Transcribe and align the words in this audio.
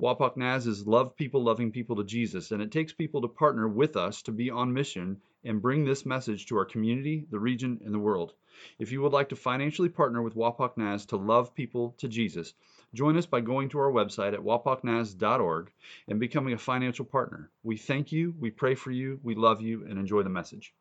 Wapak 0.00 0.34
Naz 0.34 0.66
is 0.66 0.86
love 0.86 1.14
people 1.14 1.42
loving 1.42 1.70
people 1.70 1.96
to 1.96 2.04
Jesus, 2.04 2.52
and 2.52 2.62
it 2.62 2.72
takes 2.72 2.90
people 2.90 3.20
to 3.20 3.28
partner 3.28 3.68
with 3.68 3.98
us 3.98 4.22
to 4.22 4.32
be 4.32 4.48
on 4.48 4.72
mission 4.72 5.20
and 5.44 5.60
bring 5.60 5.84
this 5.84 6.06
message 6.06 6.46
to 6.46 6.56
our 6.56 6.64
community, 6.64 7.26
the 7.30 7.38
region, 7.38 7.78
and 7.84 7.92
the 7.92 7.98
world. 7.98 8.32
If 8.78 8.92
you 8.92 9.02
would 9.02 9.12
like 9.12 9.28
to 9.28 9.36
financially 9.36 9.90
partner 9.90 10.22
with 10.22 10.34
Wapak 10.34 10.78
Naz 10.78 11.04
to 11.06 11.16
love 11.16 11.54
people 11.54 11.94
to 11.98 12.08
Jesus, 12.08 12.54
join 12.94 13.18
us 13.18 13.26
by 13.26 13.42
going 13.42 13.68
to 13.70 13.78
our 13.78 13.92
website 13.92 14.32
at 14.32 14.40
wapaknaz.org 14.40 15.70
and 16.08 16.18
becoming 16.18 16.54
a 16.54 16.58
financial 16.58 17.04
partner. 17.04 17.50
We 17.62 17.76
thank 17.76 18.10
you, 18.10 18.34
we 18.40 18.50
pray 18.50 18.76
for 18.76 18.90
you, 18.90 19.20
we 19.22 19.34
love 19.34 19.60
you, 19.60 19.84
and 19.84 19.98
enjoy 19.98 20.22
the 20.22 20.30
message. 20.30 20.72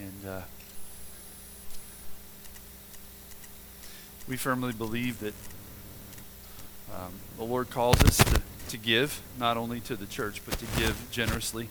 And 0.00 0.26
uh, 0.26 0.40
we 4.28 4.36
firmly 4.36 4.72
believe 4.72 5.20
that 5.20 5.34
um, 6.94 7.12
the 7.36 7.44
Lord 7.44 7.70
calls 7.70 8.02
us 8.02 8.18
to, 8.18 8.40
to 8.68 8.78
give, 8.78 9.20
not 9.38 9.56
only 9.56 9.80
to 9.80 9.96
the 9.96 10.06
church, 10.06 10.40
but 10.44 10.58
to 10.58 10.66
give 10.78 11.08
generously 11.10 11.68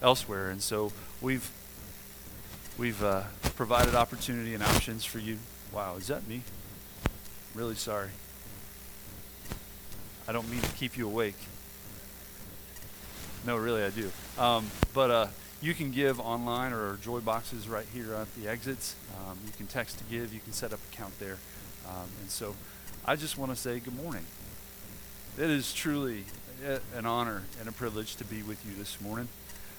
elsewhere. 0.00 0.50
And 0.50 0.62
so 0.62 0.92
we've 1.20 1.50
we've 2.78 3.02
uh, 3.02 3.24
provided 3.56 3.94
opportunity 3.94 4.54
and 4.54 4.62
options 4.62 5.04
for 5.04 5.18
you. 5.18 5.38
Wow, 5.72 5.96
is 5.96 6.06
that 6.06 6.26
me? 6.26 6.42
Really 7.54 7.74
sorry. 7.74 8.10
I 10.26 10.32
don't 10.32 10.48
mean 10.48 10.62
to 10.62 10.72
keep 10.72 10.96
you 10.96 11.06
awake. 11.06 11.36
No, 13.46 13.56
really, 13.56 13.82
I 13.82 13.90
do. 13.90 14.10
Um, 14.38 14.70
but 14.94 15.10
uh, 15.10 15.26
you 15.60 15.74
can 15.74 15.90
give 15.90 16.20
online 16.20 16.72
or 16.72 16.96
joy 16.96 17.20
boxes 17.20 17.68
right 17.68 17.86
here 17.92 18.14
at 18.14 18.32
the 18.36 18.48
exits. 18.48 18.94
Um, 19.18 19.38
you 19.44 19.52
can 19.56 19.66
text 19.66 19.98
to 19.98 20.04
give. 20.04 20.32
You 20.32 20.40
can 20.40 20.52
set 20.52 20.72
up 20.72 20.80
account 20.92 21.18
there. 21.18 21.38
Um, 21.86 22.08
and 22.20 22.30
so 22.30 22.54
I 23.04 23.16
just 23.16 23.38
want 23.38 23.52
to 23.52 23.56
say 23.56 23.80
good 23.80 23.96
morning. 23.96 24.24
It 25.38 25.50
is 25.50 25.72
truly 25.72 26.24
an 26.94 27.06
honor 27.06 27.44
and 27.58 27.68
a 27.68 27.72
privilege 27.72 28.16
to 28.16 28.24
be 28.24 28.42
with 28.42 28.64
you 28.66 28.74
this 28.74 29.00
morning. 29.00 29.28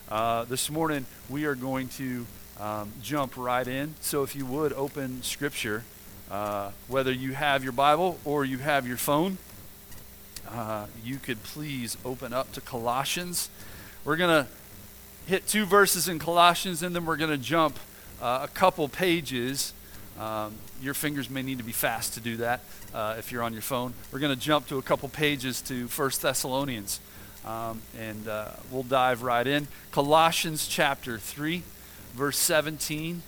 Uh, 0.09 0.45
this 0.45 0.69
morning, 0.69 1.05
we 1.29 1.45
are 1.45 1.55
going 1.55 1.87
to 1.89 2.25
um, 2.59 2.91
jump 3.01 3.37
right 3.37 3.67
in. 3.67 3.95
So 4.01 4.23
if 4.23 4.35
you 4.35 4.45
would 4.45 4.73
open 4.73 5.21
Scripture, 5.23 5.83
uh, 6.29 6.71
whether 6.87 7.11
you 7.11 7.33
have 7.33 7.63
your 7.63 7.73
Bible 7.73 8.19
or 8.25 8.43
you 8.43 8.57
have 8.57 8.87
your 8.87 8.97
phone, 8.97 9.37
uh, 10.49 10.87
you 11.03 11.17
could 11.17 11.43
please 11.43 11.97
open 12.03 12.33
up 12.33 12.51
to 12.53 12.61
Colossians. 12.61 13.49
We're 14.03 14.17
going 14.17 14.45
to 14.45 14.51
hit 15.27 15.47
two 15.47 15.65
verses 15.65 16.07
in 16.07 16.19
Colossians 16.19 16.83
and 16.83 16.95
then 16.95 17.05
we're 17.05 17.17
going 17.17 17.29
to 17.29 17.37
jump 17.37 17.79
uh, 18.21 18.41
a 18.43 18.47
couple 18.47 18.87
pages 18.89 19.73
um, 20.21 20.53
your 20.83 20.93
fingers 20.93 21.31
may 21.31 21.41
need 21.41 21.57
to 21.57 21.63
be 21.63 21.71
fast 21.71 22.13
to 22.13 22.19
do 22.19 22.37
that 22.37 22.61
uh, 22.93 23.15
if 23.17 23.31
you're 23.31 23.41
on 23.41 23.53
your 23.53 23.63
phone. 23.63 23.95
We're 24.11 24.19
going 24.19 24.33
to 24.35 24.39
jump 24.39 24.67
to 24.67 24.77
a 24.77 24.81
couple 24.83 25.09
pages 25.09 25.61
to 25.63 25.87
First 25.87 26.21
Thessalonians, 26.21 26.99
um, 27.43 27.81
and 27.97 28.27
uh, 28.27 28.49
we'll 28.69 28.83
dive 28.83 29.23
right 29.23 29.47
in. 29.47 29.67
Colossians 29.91 30.67
chapter 30.67 31.17
3, 31.17 31.63
verse 32.13 32.37
17, 32.37 33.23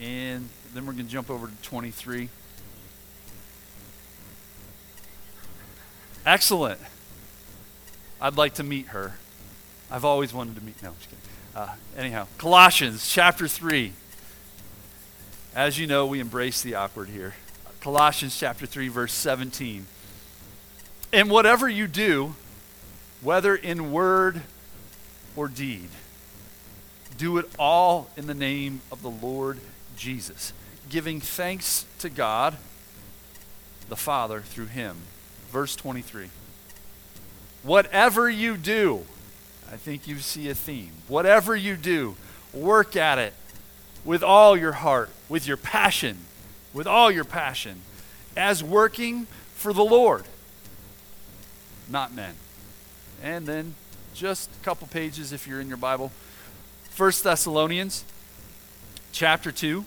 and 0.00 0.48
then 0.74 0.84
we're 0.84 0.92
going 0.92 1.06
to 1.06 1.10
jump 1.10 1.30
over 1.30 1.46
to 1.46 1.62
23. 1.62 2.28
Excellent. 6.26 6.80
I'd 8.20 8.36
like 8.36 8.54
to 8.54 8.62
meet 8.62 8.88
her. 8.88 9.14
I've 9.90 10.04
always 10.04 10.34
wanted 10.34 10.56
to 10.56 10.62
meet. 10.62 10.80
No, 10.82 10.90
I'm 10.90 10.94
just 10.96 11.08
kidding. 11.08 11.24
Uh, 11.56 11.74
anyhow, 11.96 12.26
Colossians 12.36 13.10
chapter 13.10 13.48
3. 13.48 13.94
As 15.54 15.78
you 15.78 15.86
know, 15.86 16.06
we 16.06 16.18
embrace 16.18 16.62
the 16.62 16.76
awkward 16.76 17.10
here. 17.10 17.34
Colossians 17.80 18.38
chapter 18.38 18.64
3 18.64 18.88
verse 18.88 19.12
17. 19.12 19.86
And 21.12 21.30
whatever 21.30 21.68
you 21.68 21.86
do, 21.86 22.34
whether 23.20 23.54
in 23.54 23.92
word 23.92 24.40
or 25.36 25.48
deed, 25.48 25.90
do 27.18 27.36
it 27.36 27.50
all 27.58 28.08
in 28.16 28.26
the 28.26 28.34
name 28.34 28.80
of 28.90 29.02
the 29.02 29.10
Lord 29.10 29.58
Jesus, 29.94 30.54
giving 30.88 31.20
thanks 31.20 31.84
to 31.98 32.08
God 32.08 32.56
the 33.90 33.96
Father 33.96 34.40
through 34.40 34.66
him. 34.66 34.96
Verse 35.50 35.76
23. 35.76 36.30
Whatever 37.62 38.30
you 38.30 38.56
do, 38.56 39.04
I 39.70 39.76
think 39.76 40.08
you 40.08 40.18
see 40.18 40.48
a 40.48 40.54
theme. 40.54 40.92
Whatever 41.08 41.54
you 41.54 41.76
do, 41.76 42.16
work 42.54 42.96
at 42.96 43.18
it 43.18 43.34
with 44.04 44.22
all 44.22 44.56
your 44.56 44.72
heart, 44.72 45.10
with 45.28 45.46
your 45.46 45.56
passion, 45.56 46.18
with 46.72 46.86
all 46.86 47.10
your 47.10 47.24
passion, 47.24 47.82
as 48.36 48.62
working 48.62 49.26
for 49.54 49.72
the 49.72 49.84
Lord, 49.84 50.24
not 51.88 52.12
men. 52.14 52.34
And 53.22 53.46
then 53.46 53.74
just 54.14 54.50
a 54.60 54.64
couple 54.64 54.86
pages 54.88 55.32
if 55.32 55.46
you're 55.46 55.60
in 55.60 55.68
your 55.68 55.76
Bible. 55.76 56.10
First 56.90 57.24
Thessalonians 57.24 58.04
chapter 59.12 59.52
2. 59.52 59.84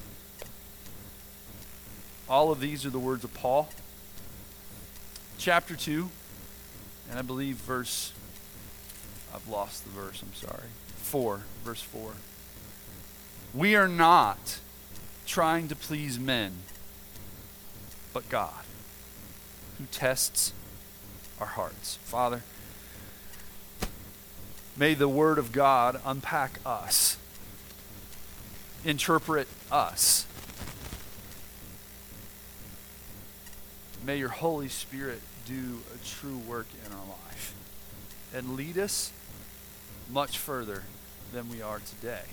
All 2.27 2.51
of 2.51 2.59
these 2.59 2.85
are 2.85 2.89
the 2.89 2.99
words 2.99 3.23
of 3.23 3.33
Paul. 3.33 3.69
Chapter 5.37 5.75
2, 5.75 6.09
and 7.09 7.19
I 7.19 7.21
believe 7.21 7.57
verse, 7.57 8.13
I've 9.33 9.47
lost 9.49 9.83
the 9.83 9.89
verse, 9.89 10.23
I'm 10.23 10.33
sorry. 10.33 10.69
4, 10.95 11.41
verse 11.63 11.81
4. 11.81 12.11
We 13.55 13.73
are 13.77 13.87
not 13.87 14.59
trying 15.25 15.69
to 15.69 15.77
please 15.77 16.19
men, 16.19 16.57
but 18.11 18.27
God, 18.27 18.65
who 19.77 19.85
tests 19.91 20.51
our 21.39 21.47
hearts. 21.47 21.97
Father, 22.03 22.43
may 24.75 24.93
the 24.93 25.07
Word 25.07 25.37
of 25.37 25.53
God 25.53 26.01
unpack 26.05 26.59
us, 26.65 27.17
interpret 28.83 29.47
us. 29.71 30.25
May 34.05 34.17
your 34.17 34.29
Holy 34.29 34.67
Spirit 34.67 35.21
do 35.47 35.79
a 35.93 36.05
true 36.05 36.37
work 36.37 36.67
in 36.85 36.91
our 36.91 37.05
life 37.05 37.55
and 38.33 38.57
lead 38.57 38.77
us 38.77 39.13
much 40.11 40.37
further 40.37 40.83
than 41.31 41.49
we 41.49 41.61
are 41.61 41.79
today. 41.79 42.25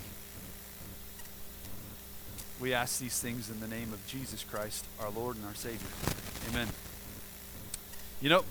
We 2.59 2.73
ask 2.73 2.99
these 2.99 3.19
things 3.19 3.49
in 3.49 3.59
the 3.59 3.67
name 3.67 3.91
of 3.91 4.05
Jesus 4.07 4.43
Christ, 4.43 4.85
our 4.99 5.09
Lord 5.09 5.35
and 5.35 5.45
our 5.45 5.55
Savior. 5.55 5.87
Amen. 6.49 6.67
You 8.21 8.29
know, 8.29 8.45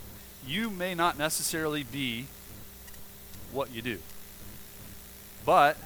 you 0.46 0.68
may 0.68 0.94
not 0.94 1.16
necessarily 1.16 1.82
be 1.82 2.26
what 3.52 3.72
you 3.72 3.80
do, 3.80 3.98
but 5.46 5.76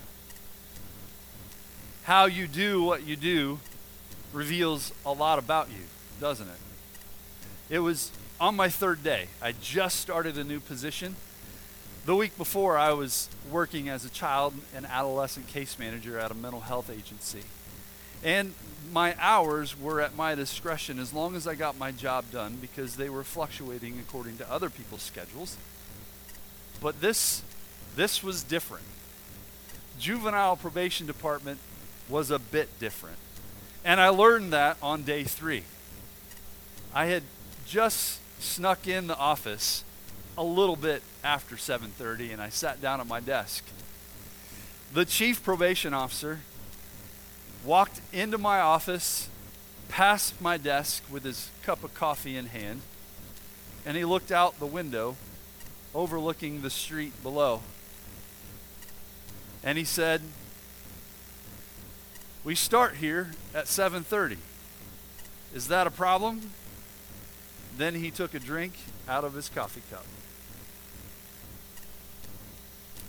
how 2.05 2.27
you 2.27 2.47
do 2.47 2.83
what 2.83 3.07
you 3.07 3.17
do 3.17 3.59
reveals 4.33 4.93
a 5.05 5.13
lot 5.13 5.39
about 5.39 5.71
you, 5.71 5.85
doesn't 6.21 6.49
it? 6.49 6.59
It 7.69 7.79
was 7.81 8.11
on 8.41 8.55
my 8.55 8.69
third 8.69 9.03
day. 9.03 9.29
I 9.43 9.53
just 9.53 10.01
started 10.01 10.39
a 10.39 10.45
new 10.45 10.61
position. 10.61 11.17
The 12.05 12.15
week 12.15 12.37
before, 12.39 12.79
I 12.79 12.93
was 12.93 13.29
working 13.51 13.89
as 13.89 14.05
a 14.05 14.09
child 14.09 14.55
and 14.75 14.87
adolescent 14.87 15.49
case 15.49 15.79
manager 15.79 16.19
at 16.19 16.31
a 16.31 16.35
mental 16.35 16.61
health 16.61 16.91
agency. 16.91 17.43
And 18.23 18.55
my 18.93 19.15
hours 19.19 19.79
were 19.79 20.01
at 20.01 20.17
my 20.17 20.35
discretion 20.35 20.99
as 20.99 21.13
long 21.13 21.37
as 21.37 21.47
I 21.47 21.55
got 21.55 21.79
my 21.79 21.93
job 21.93 22.25
done 22.31 22.59
because 22.61 22.97
they 22.97 23.09
were 23.09 23.25
fluctuating 23.25 23.99
according 23.99 24.39
to 24.39 24.51
other 24.51 24.71
people's 24.71 25.03
schedules. 25.03 25.57
But 26.81 27.01
this 27.01 27.43
this 27.97 28.23
was 28.23 28.43
different. 28.43 28.85
Juvenile 29.99 30.57
probation 30.57 31.07
department 31.07 31.59
was 32.09 32.31
a 32.31 32.39
bit 32.39 32.79
different. 32.79 33.17
And 33.85 34.01
I 34.01 34.09
learned 34.09 34.53
that 34.53 34.77
on 34.83 35.03
day 35.03 35.25
3. 35.25 35.63
I 36.95 37.07
had 37.07 37.23
just 37.67 38.21
snuck 38.39 38.87
in 38.87 39.07
the 39.07 39.17
office 39.17 39.83
a 40.37 40.45
little 40.45 40.77
bit 40.77 41.03
after 41.25 41.57
7:30 41.57 42.33
and 42.33 42.43
I 42.43 42.51
sat 42.51 42.81
down 42.81 43.01
at 43.01 43.07
my 43.07 43.21
desk. 43.21 43.65
The 44.93 45.05
chief 45.05 45.43
probation 45.43 45.95
officer 45.95 46.41
walked 47.67 48.01
into 48.13 48.39
my 48.39 48.61
office, 48.61 49.29
past 49.89 50.41
my 50.41 50.57
desk 50.57 51.03
with 51.11 51.25
his 51.25 51.51
cup 51.65 51.83
of 51.83 51.93
coffee 51.95 52.37
in 52.37 52.47
hand, 52.47 52.81
and 53.85 53.97
he 53.97 54.05
looked 54.05 54.31
out 54.31 54.59
the 54.59 54.67
window 54.67 55.17
overlooking 55.95 56.63
the 56.63 56.71
street 56.71 57.21
below. 57.23 57.63
And 59.65 59.77
he 59.77 59.85
said, 59.85 60.23
"We 62.45 62.55
start 62.55 62.97
here 62.97 63.33
at 63.53 63.67
7:30. 63.67 64.39
Is 65.53 65.67
that 65.69 65.87
a 65.87 65.91
problem?" 65.91 66.53
Then 67.77 67.97
he 67.97 68.11
took 68.11 68.33
a 68.33 68.39
drink 68.39 68.75
out 69.09 69.25
of 69.25 69.35
his 69.35 69.49
coffee 69.49 69.83
cup. 69.91 70.07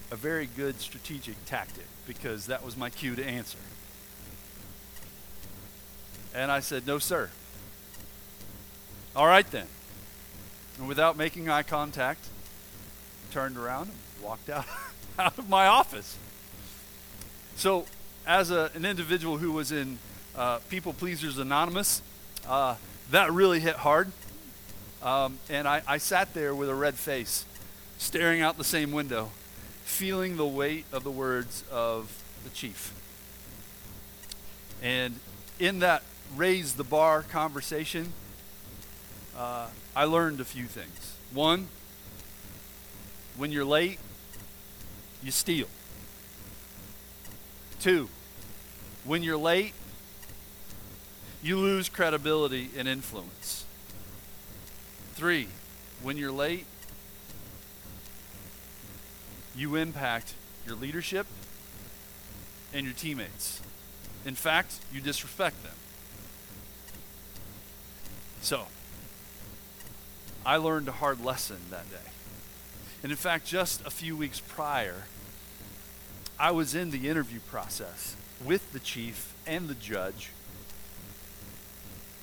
A 0.09 0.15
very 0.15 0.47
good 0.47 0.81
strategic 0.81 1.45
tactic 1.45 1.85
because 2.05 2.47
that 2.47 2.63
was 2.63 2.75
my 2.75 2.89
cue 2.89 3.15
to 3.15 3.23
answer. 3.23 3.59
And 6.33 6.51
I 6.51 6.59
said, 6.59 6.85
No, 6.85 6.99
sir. 6.99 7.29
All 9.15 9.27
right 9.27 9.49
then. 9.49 9.67
And 10.77 10.87
without 10.87 11.17
making 11.17 11.49
eye 11.49 11.63
contact, 11.63 12.27
turned 13.31 13.57
around 13.57 13.89
and 13.89 14.23
walked 14.23 14.49
out, 14.49 14.65
out 15.19 15.37
of 15.37 15.49
my 15.49 15.67
office. 15.67 16.17
So, 17.55 17.85
as 18.25 18.51
a, 18.51 18.69
an 18.75 18.85
individual 18.85 19.37
who 19.37 19.51
was 19.51 19.71
in 19.71 19.97
uh, 20.35 20.59
People 20.69 20.93
Pleasers 20.93 21.39
Anonymous, 21.39 22.01
uh, 22.47 22.75
that 23.09 23.31
really 23.31 23.59
hit 23.59 23.77
hard. 23.77 24.11
Um, 25.01 25.39
and 25.49 25.67
I, 25.67 25.81
I 25.87 25.97
sat 25.97 26.33
there 26.33 26.53
with 26.53 26.69
a 26.69 26.75
red 26.75 26.95
face, 26.95 27.45
staring 27.97 28.41
out 28.41 28.57
the 28.57 28.63
same 28.63 28.91
window, 28.91 29.31
feeling 29.83 30.37
the 30.37 30.45
weight 30.45 30.85
of 30.91 31.03
the 31.03 31.11
words 31.11 31.63
of 31.71 32.21
the 32.43 32.49
chief. 32.49 32.93
And 34.83 35.19
in 35.59 35.79
that 35.79 36.03
raise 36.35 36.73
the 36.73 36.83
bar 36.83 37.23
conversation, 37.23 38.13
uh, 39.37 39.67
I 39.95 40.05
learned 40.05 40.39
a 40.39 40.45
few 40.45 40.65
things. 40.65 41.15
One, 41.33 41.67
when 43.35 43.51
you're 43.51 43.65
late, 43.65 43.99
you 45.23 45.31
steal. 45.31 45.67
Two, 47.79 48.09
when 49.03 49.23
you're 49.23 49.37
late, 49.37 49.73
you 51.43 51.57
lose 51.57 51.87
credibility 51.87 52.69
and 52.77 52.87
influence. 52.87 53.65
Three, 55.13 55.47
when 56.01 56.17
you're 56.17 56.31
late, 56.31 56.65
you 59.55 59.75
impact 59.75 60.33
your 60.65 60.75
leadership 60.75 61.25
and 62.73 62.85
your 62.85 62.93
teammates. 62.93 63.61
In 64.25 64.35
fact, 64.35 64.79
you 64.91 65.01
disrespect 65.01 65.63
them. 65.63 65.73
So, 68.47 68.67
I 70.45 70.55
learned 70.55 70.87
a 70.87 70.93
hard 70.93 71.21
lesson 71.21 71.57
that 71.69 71.89
day. 71.89 72.11
And 73.03 73.11
in 73.11 73.17
fact, 73.17 73.45
just 73.45 73.85
a 73.85 73.89
few 73.89 74.15
weeks 74.15 74.39
prior, 74.39 75.03
I 76.39 76.51
was 76.51 76.73
in 76.73 76.91
the 76.91 77.09
interview 77.09 77.41
process 77.41 78.15
with 78.41 78.71
the 78.71 78.79
chief 78.79 79.33
and 79.45 79.67
the 79.67 79.73
judge, 79.73 80.29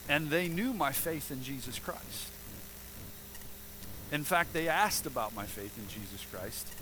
and 0.09 0.31
they 0.31 0.49
knew 0.49 0.73
my 0.73 0.93
faith 0.93 1.31
in 1.31 1.43
Jesus 1.43 1.79
Christ. 1.79 2.31
In 4.11 4.25
fact, 4.25 4.55
they 4.55 4.67
asked 4.67 5.05
about 5.05 5.35
my 5.35 5.45
faith 5.45 5.77
in 5.77 5.89
Jesus 5.89 6.25
Christ, 6.33 6.73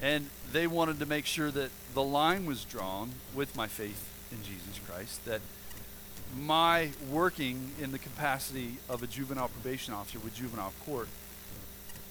and 0.00 0.30
they 0.50 0.66
wanted 0.66 0.98
to 1.00 1.04
make 1.04 1.26
sure 1.26 1.50
that 1.50 1.72
the 1.92 2.02
line 2.02 2.46
was 2.46 2.64
drawn 2.64 3.10
with 3.34 3.54
my 3.54 3.66
faith 3.66 4.08
in 4.32 4.38
Jesus 4.42 4.80
Christ, 4.86 5.26
that 5.26 5.42
my 6.38 6.90
working 7.10 7.72
in 7.80 7.92
the 7.92 7.98
capacity 7.98 8.76
of 8.88 9.02
a 9.02 9.06
juvenile 9.06 9.48
probation 9.48 9.94
officer 9.94 10.18
with 10.18 10.34
juvenile 10.34 10.72
court 10.84 11.08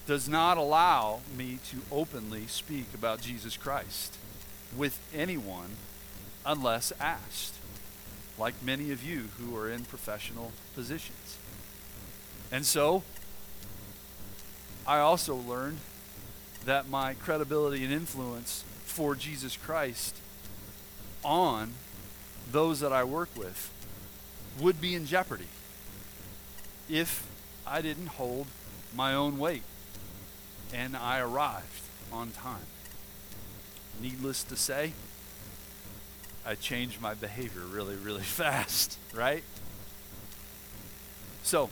does 0.06 0.28
not 0.28 0.56
allow 0.56 1.20
me 1.36 1.58
to 1.70 1.78
openly 1.92 2.46
speak 2.46 2.86
about 2.94 3.20
Jesus 3.20 3.56
Christ 3.56 4.16
with 4.76 4.98
anyone 5.14 5.76
unless 6.44 6.92
asked, 7.00 7.54
like 8.38 8.54
many 8.62 8.90
of 8.90 9.04
you 9.04 9.28
who 9.38 9.56
are 9.56 9.70
in 9.70 9.84
professional 9.84 10.52
positions. 10.74 11.38
And 12.50 12.66
so, 12.66 13.02
I 14.86 14.98
also 14.98 15.36
learned 15.36 15.78
that 16.64 16.88
my 16.88 17.14
credibility 17.14 17.84
and 17.84 17.92
influence 17.92 18.64
for 18.84 19.14
Jesus 19.14 19.56
Christ 19.56 20.16
on 21.22 21.74
those 22.50 22.80
that 22.80 22.92
I 22.92 23.04
work 23.04 23.28
with 23.36 23.70
would 24.58 24.80
be 24.80 24.94
in 24.94 25.06
jeopardy 25.06 25.48
if 26.88 27.26
I 27.66 27.80
didn't 27.82 28.08
hold 28.08 28.46
my 28.94 29.14
own 29.14 29.38
weight 29.38 29.62
and 30.72 30.96
I 30.96 31.20
arrived 31.20 31.82
on 32.12 32.30
time. 32.30 32.66
Needless 34.00 34.42
to 34.44 34.56
say, 34.56 34.92
I 36.44 36.54
changed 36.54 37.00
my 37.00 37.14
behavior 37.14 37.62
really, 37.62 37.96
really 37.96 38.22
fast, 38.22 38.98
right? 39.14 39.44
So, 41.42 41.70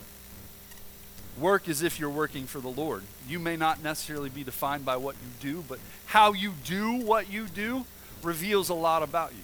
work 1.39 1.69
as 1.69 1.81
if 1.81 1.99
you're 1.99 2.09
working 2.09 2.45
for 2.45 2.59
the 2.59 2.69
Lord. 2.69 3.03
You 3.27 3.39
may 3.39 3.55
not 3.55 3.81
necessarily 3.83 4.29
be 4.29 4.43
defined 4.43 4.85
by 4.85 4.97
what 4.97 5.15
you 5.15 5.51
do, 5.53 5.63
but 5.67 5.79
how 6.07 6.33
you 6.33 6.53
do 6.65 6.93
what 6.93 7.31
you 7.31 7.47
do 7.47 7.85
reveals 8.23 8.69
a 8.69 8.73
lot 8.73 9.03
about 9.03 9.31
you, 9.31 9.43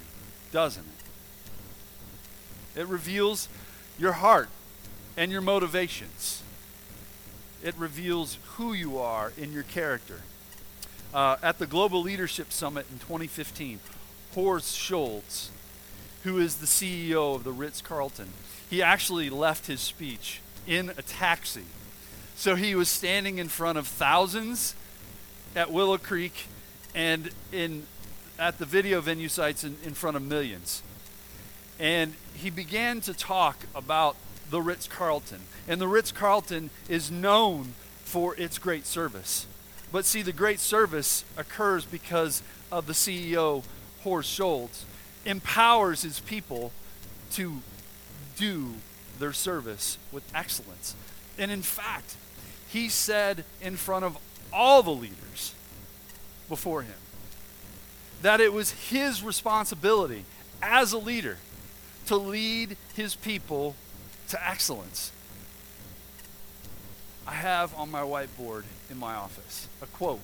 doesn't 0.51 0.83
it? 0.83 0.94
It 2.75 2.87
reveals 2.87 3.47
your 3.97 4.13
heart 4.13 4.49
and 5.17 5.31
your 5.31 5.41
motivations. 5.41 6.43
It 7.63 7.75
reveals 7.77 8.37
who 8.55 8.73
you 8.73 8.99
are 8.99 9.31
in 9.37 9.51
your 9.51 9.63
character. 9.63 10.21
Uh, 11.13 11.37
at 11.41 11.59
the 11.59 11.65
Global 11.65 12.01
Leadership 12.01 12.51
Summit 12.51 12.85
in 12.91 12.99
2015, 12.99 13.79
Horst 14.33 14.75
Schulze, 14.75 15.49
who 16.23 16.37
is 16.37 16.57
the 16.57 16.65
CEO 16.65 17.35
of 17.35 17.43
the 17.43 17.51
Ritz 17.51 17.81
Carlton, 17.81 18.29
he 18.69 18.81
actually 18.81 19.29
left 19.29 19.67
his 19.67 19.79
speech 19.79 20.41
in 20.67 20.89
a 20.89 21.01
taxi. 21.01 21.65
So 22.35 22.55
he 22.55 22.75
was 22.75 22.89
standing 22.89 23.37
in 23.37 23.47
front 23.47 23.77
of 23.77 23.87
thousands 23.87 24.75
at 25.55 25.71
Willow 25.71 25.97
Creek 25.97 26.47
and 26.93 27.29
in 27.51 27.83
at 28.37 28.57
the 28.57 28.65
video 28.65 28.99
venue 28.99 29.29
sites 29.29 29.63
in, 29.63 29.77
in 29.85 29.93
front 29.93 30.17
of 30.17 30.23
millions. 30.23 30.81
And 31.79 32.13
he 32.33 32.49
began 32.49 33.01
to 33.01 33.13
talk 33.13 33.65
about 33.73 34.15
the 34.49 34.61
Ritz 34.61 34.87
Carlton. 34.87 35.41
And 35.67 35.81
the 35.81 35.87
Ritz 35.87 36.11
Carlton 36.11 36.69
is 36.87 37.11
known 37.11 37.73
for 38.03 38.35
its 38.35 38.57
great 38.57 38.85
service. 38.85 39.47
But 39.91 40.05
see, 40.05 40.21
the 40.21 40.33
great 40.33 40.59
service 40.59 41.23
occurs 41.37 41.85
because 41.85 42.43
of 42.71 42.87
the 42.87 42.93
CEO, 42.93 43.63
Horst 44.03 44.29
Schulze, 44.29 44.85
empowers 45.25 46.03
his 46.03 46.19
people 46.19 46.71
to 47.31 47.61
do 48.37 48.75
their 49.19 49.33
service 49.33 49.97
with 50.11 50.23
excellence. 50.35 50.95
And 51.37 51.51
in 51.51 51.61
fact, 51.61 52.15
he 52.67 52.89
said 52.89 53.43
in 53.61 53.75
front 53.75 54.05
of 54.05 54.17
all 54.51 54.83
the 54.83 54.91
leaders 54.91 55.53
before 56.47 56.83
him 56.83 56.93
that 58.21 58.39
it 58.39 58.53
was 58.53 58.71
his 58.71 59.23
responsibility 59.23 60.25
as 60.61 60.93
a 60.93 60.97
leader 60.97 61.37
to 62.07 62.15
lead 62.15 62.77
his 62.95 63.15
people 63.15 63.75
to 64.29 64.47
excellence. 64.47 65.11
I 67.27 67.33
have 67.33 67.75
on 67.75 67.89
my 67.89 68.01
whiteboard 68.01 68.63
in 68.89 68.97
my 68.97 69.15
office 69.15 69.67
a 69.81 69.87
quote, 69.87 70.19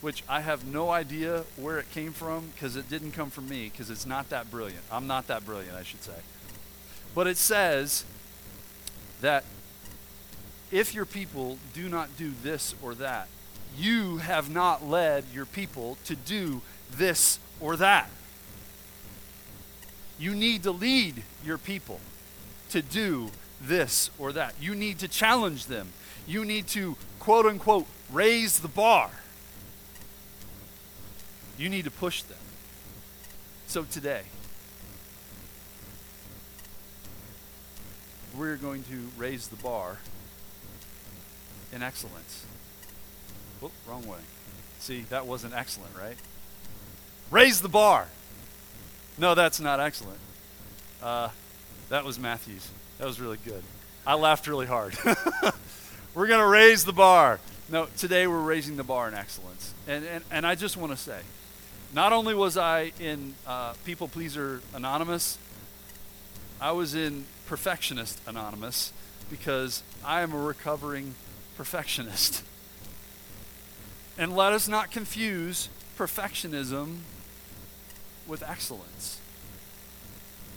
which 0.00 0.24
I 0.28 0.40
have 0.40 0.66
no 0.66 0.90
idea 0.90 1.44
where 1.56 1.78
it 1.78 1.90
came 1.90 2.12
from 2.12 2.48
because 2.54 2.76
it 2.76 2.88
didn't 2.88 3.12
come 3.12 3.30
from 3.30 3.48
me 3.48 3.70
because 3.70 3.90
it's 3.90 4.06
not 4.06 4.30
that 4.30 4.50
brilliant. 4.50 4.84
I'm 4.90 5.06
not 5.06 5.26
that 5.26 5.44
brilliant, 5.44 5.76
I 5.76 5.82
should 5.82 6.02
say. 6.02 6.20
But 7.14 7.26
it 7.26 7.36
says 7.36 8.04
that 9.20 9.44
if 10.70 10.94
your 10.94 11.06
people 11.06 11.58
do 11.74 11.88
not 11.88 12.16
do 12.16 12.32
this 12.42 12.74
or 12.82 12.94
that, 12.94 13.28
you 13.76 14.18
have 14.18 14.48
not 14.48 14.86
led 14.86 15.24
your 15.32 15.46
people 15.46 15.98
to 16.06 16.16
do 16.16 16.62
this 16.90 17.38
or 17.60 17.76
that. 17.76 18.10
You 20.18 20.34
need 20.34 20.62
to 20.62 20.70
lead 20.70 21.22
your 21.44 21.58
people 21.58 22.00
to 22.70 22.82
do 22.82 23.30
this 23.60 24.10
or 24.18 24.32
that. 24.32 24.54
You 24.60 24.74
need 24.74 24.98
to 25.00 25.08
challenge 25.08 25.66
them. 25.66 25.88
You 26.26 26.44
need 26.44 26.66
to, 26.68 26.96
quote 27.20 27.46
unquote, 27.46 27.86
raise 28.10 28.60
the 28.60 28.68
bar. 28.68 29.10
You 31.58 31.68
need 31.68 31.84
to 31.84 31.90
push 31.90 32.22
them. 32.22 32.38
So 33.66 33.84
today, 33.84 34.22
we're 38.36 38.56
going 38.56 38.84
to 38.84 39.08
raise 39.16 39.48
the 39.48 39.56
bar 39.56 39.98
in 41.72 41.82
excellence. 41.82 42.44
Whoop, 43.60 43.72
wrong 43.88 44.06
way. 44.06 44.18
See, 44.78 45.02
that 45.08 45.26
wasn't 45.26 45.54
excellent, 45.54 45.96
right? 45.98 46.16
Raise 47.30 47.60
the 47.60 47.68
bar. 47.68 48.08
No, 49.18 49.34
that's 49.34 49.60
not 49.60 49.80
excellent. 49.80 50.18
Uh, 51.02 51.28
that 51.88 52.04
was 52.04 52.18
Matthew's. 52.18 52.68
That 52.98 53.06
was 53.06 53.20
really 53.20 53.38
good. 53.44 53.62
I 54.06 54.14
laughed 54.14 54.46
really 54.46 54.66
hard. 54.66 54.96
We're 56.14 56.26
going 56.26 56.40
to 56.40 56.46
raise 56.46 56.84
the 56.84 56.94
bar 56.94 57.40
No, 57.68 57.88
today 57.98 58.26
we're 58.26 58.40
raising 58.40 58.76
the 58.76 58.84
bar 58.84 59.06
in 59.06 59.12
excellence. 59.12 59.74
And, 59.86 60.02
and, 60.02 60.24
and 60.30 60.46
I 60.46 60.54
just 60.54 60.78
want 60.78 60.92
to 60.92 60.96
say, 60.96 61.20
not 61.92 62.14
only 62.14 62.34
was 62.34 62.56
I 62.56 62.92
in 62.98 63.34
uh, 63.46 63.74
People 63.84 64.08
Pleaser 64.08 64.62
Anonymous, 64.72 65.36
I 66.58 66.72
was 66.72 66.94
in 66.94 67.26
Perfectionist 67.44 68.18
Anonymous 68.26 68.94
because 69.28 69.82
I 70.02 70.22
am 70.22 70.32
a 70.32 70.38
recovering 70.38 71.16
perfectionist. 71.58 72.42
And 74.16 74.34
let 74.34 74.54
us 74.54 74.68
not 74.68 74.90
confuse 74.90 75.68
perfectionism 75.98 77.00
with 78.26 78.42
excellence. 78.42 79.20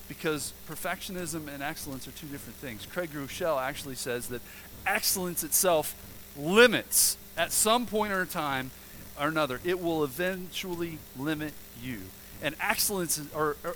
Because 0.07 0.53
perfectionism 0.67 1.47
and 1.53 1.61
excellence 1.61 2.07
are 2.07 2.11
two 2.11 2.27
different 2.27 2.57
things. 2.57 2.85
Craig 2.85 3.11
Groeschel 3.13 3.61
actually 3.61 3.95
says 3.95 4.27
that 4.29 4.41
excellence 4.85 5.43
itself 5.43 5.95
limits 6.37 7.17
at 7.37 7.51
some 7.51 7.85
point 7.85 8.11
or 8.11 8.25
time 8.25 8.71
or 9.19 9.27
another. 9.27 9.59
It 9.63 9.81
will 9.81 10.03
eventually 10.03 10.97
limit 11.17 11.53
you. 11.81 12.01
And 12.41 12.55
excellence 12.61 13.21
or, 13.35 13.57
or 13.63 13.75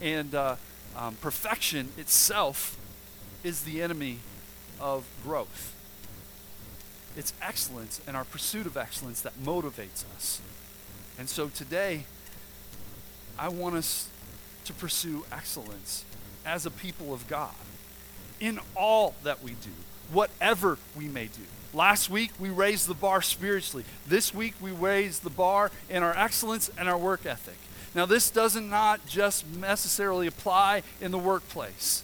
and 0.00 0.34
uh, 0.34 0.56
um, 0.96 1.16
perfection 1.16 1.90
itself 1.96 2.76
is 3.44 3.62
the 3.62 3.82
enemy 3.82 4.18
of 4.80 5.06
growth. 5.22 5.74
It's 7.16 7.32
excellence 7.42 8.00
and 8.06 8.16
our 8.16 8.24
pursuit 8.24 8.66
of 8.66 8.76
excellence 8.76 9.20
that 9.22 9.38
motivates 9.42 10.04
us. 10.16 10.40
And 11.18 11.28
so 11.28 11.48
today, 11.48 12.04
I 13.40 13.48
want 13.48 13.74
us 13.74 14.06
to 14.66 14.74
pursue 14.74 15.24
excellence 15.32 16.04
as 16.44 16.66
a 16.66 16.70
people 16.70 17.14
of 17.14 17.26
God 17.26 17.54
in 18.38 18.60
all 18.76 19.14
that 19.24 19.42
we 19.42 19.52
do, 19.52 19.70
whatever 20.12 20.76
we 20.94 21.08
may 21.08 21.24
do. 21.24 21.42
Last 21.72 22.10
week, 22.10 22.32
we 22.38 22.50
raised 22.50 22.86
the 22.86 22.94
bar 22.94 23.22
spiritually. 23.22 23.86
This 24.06 24.34
week, 24.34 24.54
we 24.60 24.72
raised 24.72 25.22
the 25.22 25.30
bar 25.30 25.70
in 25.88 26.02
our 26.02 26.14
excellence 26.14 26.70
and 26.76 26.86
our 26.86 26.98
work 26.98 27.24
ethic. 27.24 27.56
Now, 27.94 28.04
this 28.04 28.30
does 28.30 28.60
not 28.60 29.06
just 29.06 29.46
necessarily 29.46 30.26
apply 30.26 30.82
in 31.00 31.10
the 31.10 31.18
workplace. 31.18 32.02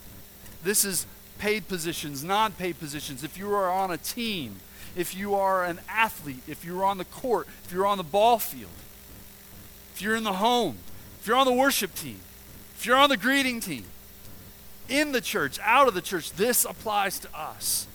This 0.65 0.87
is 0.87 1.07
paid 1.39 1.69
positions, 1.69 2.25
non 2.25 2.53
paid 2.53 2.79
positions. 2.79 3.23
If 3.23 3.37
you 3.37 3.53
are 3.53 3.71
on 3.71 3.91
a 3.91 3.99
team, 3.99 4.57
if 4.97 5.15
you 5.15 5.35
are 5.35 5.67
an 5.67 5.81
athlete, 5.87 6.43
if 6.49 6.65
you're 6.65 6.85
on 6.85 6.97
the 6.97 7.05
court, 7.05 7.47
if 7.65 7.73
you're 7.73 7.87
on 7.87 7.99
the 7.99 8.05
ball 8.05 8.39
field, 8.39 8.71
if 9.95 10.01
you're 10.01 10.17
in 10.17 10.25
the 10.25 10.35
home, 10.35 10.79
if 11.27 11.31
you're 11.31 11.39
on 11.39 11.47
the 11.47 11.53
worship 11.53 11.93
team, 11.97 12.21
if 12.77 12.87
you're 12.87 12.97
on 12.97 13.09
the 13.09 13.17
greeting 13.17 13.59
team, 13.59 13.85
in 14.89 15.11
the 15.11 15.21
church, 15.21 15.59
out 15.61 15.89
of 15.89 15.95
the 15.95 16.01
church, 16.01 16.31
this 16.31 16.65
applies 16.65 17.19
to 17.19 17.29
us. 17.37 17.89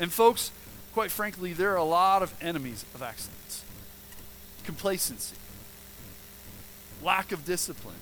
And, 0.00 0.10
folks, 0.10 0.50
quite 0.94 1.10
frankly, 1.10 1.52
there 1.52 1.72
are 1.72 1.76
a 1.76 1.84
lot 1.84 2.22
of 2.22 2.32
enemies 2.40 2.86
of 2.94 3.02
excellence 3.02 3.64
complacency, 4.64 5.36
lack 7.02 7.32
of 7.32 7.44
discipline, 7.44 8.00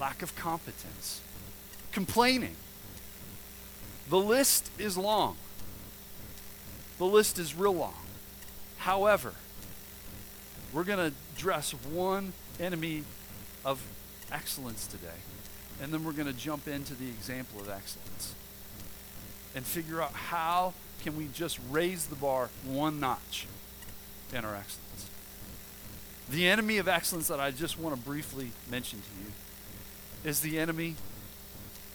lack 0.00 0.22
of 0.22 0.34
competence, 0.34 1.20
complaining. 1.92 2.56
The 4.08 4.16
list 4.16 4.70
is 4.78 4.96
long. 4.96 5.36
The 6.96 7.04
list 7.04 7.38
is 7.38 7.54
real 7.54 7.74
long. 7.74 8.06
However, 8.78 9.34
we're 10.72 10.84
going 10.84 11.10
to 11.10 11.16
address 11.36 11.72
one 11.72 12.32
enemy 12.58 13.04
of 13.66 13.82
excellence 14.30 14.86
today, 14.86 15.18
and 15.82 15.92
then 15.92 16.04
we're 16.04 16.12
going 16.12 16.28
to 16.28 16.32
jump 16.32 16.68
into 16.68 16.94
the 16.94 17.08
example 17.08 17.60
of 17.60 17.68
excellence 17.68 18.34
and 19.54 19.66
figure 19.66 20.00
out 20.00 20.12
how 20.12 20.72
can 21.02 21.16
we 21.16 21.28
just 21.34 21.58
raise 21.68 22.06
the 22.06 22.14
bar 22.14 22.48
one 22.64 23.00
notch 23.00 23.46
in 24.32 24.44
our 24.44 24.54
excellence. 24.54 25.10
The 26.30 26.46
enemy 26.46 26.78
of 26.78 26.86
excellence 26.86 27.28
that 27.28 27.40
I 27.40 27.50
just 27.50 27.78
want 27.78 27.96
to 27.96 28.00
briefly 28.00 28.52
mention 28.70 29.00
to 29.00 29.08
you 29.24 29.32
is 30.24 30.40
the 30.40 30.58
enemy 30.58 30.94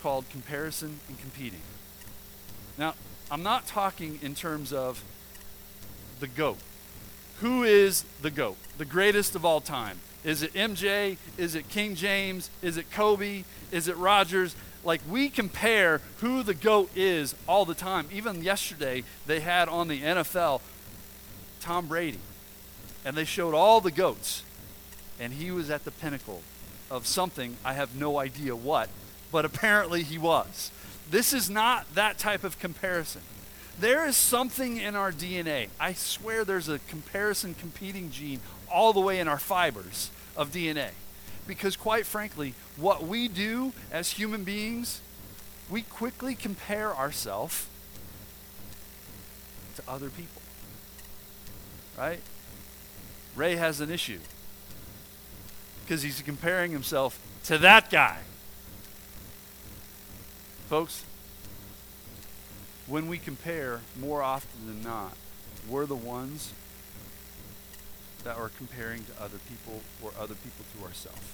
called 0.04 0.30
comparison 0.30 1.00
and 1.08 1.20
competing. 1.20 1.62
Now, 2.78 2.96
I'm 3.30 3.44
not 3.44 3.66
talking 3.66 4.20
in 4.22 4.36
terms 4.36 4.74
of 4.74 5.04
the 6.20 6.28
GOAT. 6.28 6.58
Who 7.40 7.64
is 7.64 8.04
the 8.22 8.32
GOAT? 8.32 8.58
The 8.78 8.86
greatest 8.86 9.36
of 9.36 9.46
all 9.46 9.62
time. 9.62 10.00
Is 10.24 10.44
it 10.44 10.54
MJ? 10.54 11.18
Is 11.38 11.56
it 11.56 11.70
King 11.70 11.96
James? 11.96 12.50
Is 12.62 12.78
it 12.78 12.92
Kobe? 12.92 13.44
Is 13.72 13.88
it 13.88 13.98
Rogers? 13.98 14.56
Like 14.84 15.02
we 15.10 15.30
compare 15.30 16.02
who 16.18 16.44
the 16.44 16.54
GOAT 16.54 16.90
is 16.96 17.36
all 17.48 17.66
the 17.66 17.74
time. 17.74 18.08
Even 18.12 18.44
yesterday, 18.44 19.04
they 19.26 19.40
had 19.40 19.70
on 19.70 19.88
the 19.88 20.02
NFL 20.02 20.62
Tom 21.60 21.88
Brady. 21.88 22.20
And 23.04 23.16
they 23.16 23.26
showed 23.26 23.54
all 23.54 23.82
the 23.82 23.92
GOATs. 23.92 24.44
And 25.20 25.34
he 25.34 25.52
was 25.52 25.70
at 25.70 25.86
the 25.86 25.92
pinnacle 25.92 26.42
of 26.90 27.08
something, 27.08 27.56
I 27.64 27.74
have 27.74 27.96
no 27.96 28.18
idea 28.20 28.56
what, 28.56 28.90
but 29.32 29.46
apparently 29.46 30.04
he 30.04 30.18
was. 30.18 30.72
This 31.10 31.32
is 31.34 31.50
not 31.50 31.86
that 31.96 32.18
type 32.18 32.44
of 32.44 32.60
comparison. 32.60 33.22
There 33.80 34.06
is 34.06 34.18
something 34.18 34.78
in 34.78 34.96
our 34.96 35.12
DNA. 35.12 35.70
I 35.80 35.94
swear 35.94 36.44
there's 36.44 36.70
a 36.70 36.80
comparison 36.80 37.56
competing 37.56 38.12
gene 38.12 38.42
all 38.72 38.94
the 38.94 39.00
way 39.00 39.20
in 39.20 39.28
our 39.28 39.40
fibers 39.40 40.10
of 40.36 40.52
DNA. 40.52 40.90
Because, 41.48 41.76
quite 41.76 42.06
frankly, 42.06 42.54
what 42.78 43.04
we 43.04 43.28
do 43.28 43.74
as 43.92 44.12
human 44.12 44.44
beings, 44.44 45.02
we 45.70 45.82
quickly 45.82 46.36
compare 46.36 46.96
ourselves 46.96 47.68
to 49.76 49.84
other 49.88 50.10
people. 50.10 50.42
Right? 51.98 52.22
Ray 53.36 53.56
has 53.56 53.82
an 53.82 53.90
issue 53.90 54.20
because 55.84 56.04
he's 56.04 56.22
comparing 56.22 56.72
himself 56.72 57.20
to 57.46 57.58
that 57.58 57.90
guy. 57.90 58.20
Folks, 60.70 61.04
when 62.88 63.08
we 63.08 63.18
compare, 63.18 63.82
more 64.00 64.22
often 64.22 64.68
than 64.68 64.84
not, 64.84 65.18
we're 65.68 65.86
the 65.86 65.96
ones 65.96 66.54
that 68.22 68.38
are 68.38 68.50
comparing 68.50 69.04
to 69.06 69.12
other 69.22 69.38
people 69.50 69.82
or 70.02 70.12
other 70.20 70.36
people 70.36 70.66
to 70.78 70.86
ourselves. 70.86 71.34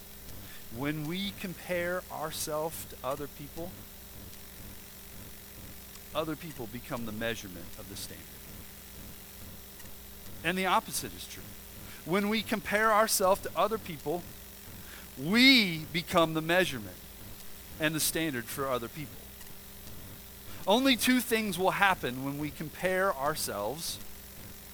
When 0.75 1.08
we 1.08 1.34
compare 1.39 2.03
ourselves 2.12 2.86
to 2.89 2.96
other 3.03 3.27
people, 3.27 3.72
other 6.13 6.36
people 6.36 6.67
become 6.67 7.06
the 7.06 7.12
measurement 7.12 7.65
of 7.79 7.89
the 7.89 7.96
standard. 7.96 8.25
And 10.44 10.58
the 10.58 10.65
opposite 10.65 11.15
is 11.15 11.27
true. 11.27 11.44
When 12.06 12.29
we 12.29 12.41
compare 12.41 12.94
ourselves 12.94 13.41
to 13.41 13.50
other 13.56 13.77
people, 13.77 14.24
we 15.22 15.86
become 15.91 16.34
the 16.34 16.41
measurement 16.41 16.96
and 17.79 17.94
the 17.94 18.00
standard 18.00 18.46
for 18.46 18.67
other 18.67 18.88
people. 18.88 19.17
Only 20.65 20.96
two 20.96 21.22
things 21.22 21.58
will 21.58 21.72
happen 21.72 22.25
when 22.25 22.38
we 22.38 22.50
compare 22.50 23.15
ourselves 23.15 24.00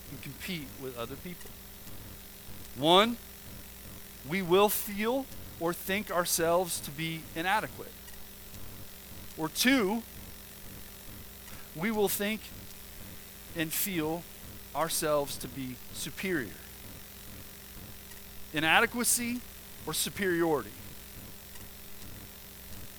and 0.09 0.21
compete 0.21 0.67
with 0.81 0.97
other 0.97 1.15
people. 1.15 1.51
One, 2.75 3.17
we 4.27 4.41
will 4.41 4.69
feel 4.69 5.25
or 5.59 5.73
think 5.73 6.11
ourselves 6.11 6.79
to 6.81 6.91
be 6.91 7.21
inadequate. 7.35 7.91
Or 9.37 9.49
two, 9.49 10.03
we 11.75 11.91
will 11.91 12.09
think 12.09 12.41
and 13.55 13.71
feel 13.71 14.23
ourselves 14.75 15.37
to 15.37 15.47
be 15.47 15.75
superior. 15.93 16.49
Inadequacy 18.53 19.41
or 19.85 19.93
superiority. 19.93 20.71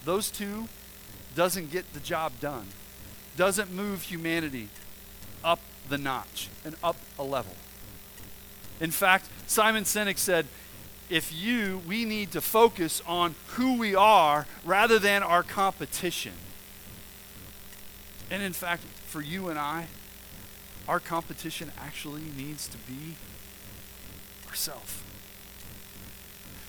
Those 0.05 0.31
two 0.31 0.69
doesn't 1.35 1.71
get 1.71 1.93
the 1.95 2.01
job 2.01 2.33
done 2.41 2.69
doesn't 3.37 3.73
move 3.73 4.03
humanity 4.03 4.69
up 5.43 5.61
the 5.89 5.99
notch 5.99 6.49
and 6.65 6.77
up 6.83 6.97
a 7.19 7.23
level. 7.23 7.57
In 8.81 8.91
fact, 8.91 9.29
Simon 9.47 9.85
Sinek 9.85 10.19
said, 10.19 10.47
if 11.11 11.33
you, 11.33 11.83
we 11.87 12.05
need 12.05 12.33
to 12.33 12.41
focus 12.41 13.03
on 13.07 13.35
who 13.49 13.79
we 13.79 13.95
are 13.95 14.47
rather 14.65 14.99
than 14.99 15.23
our 15.23 15.43
competition. 15.43 16.33
And 18.31 18.43
in 18.43 18.53
fact, 18.53 18.83
for 19.07 19.21
you 19.21 19.49
and 19.49 19.59
I, 19.59 19.87
our 20.89 21.01
competition 21.01 21.73
actually 21.79 22.23
needs 22.37 22.67
to 22.69 22.79
be 22.79 23.17
ourselves. 24.49 25.01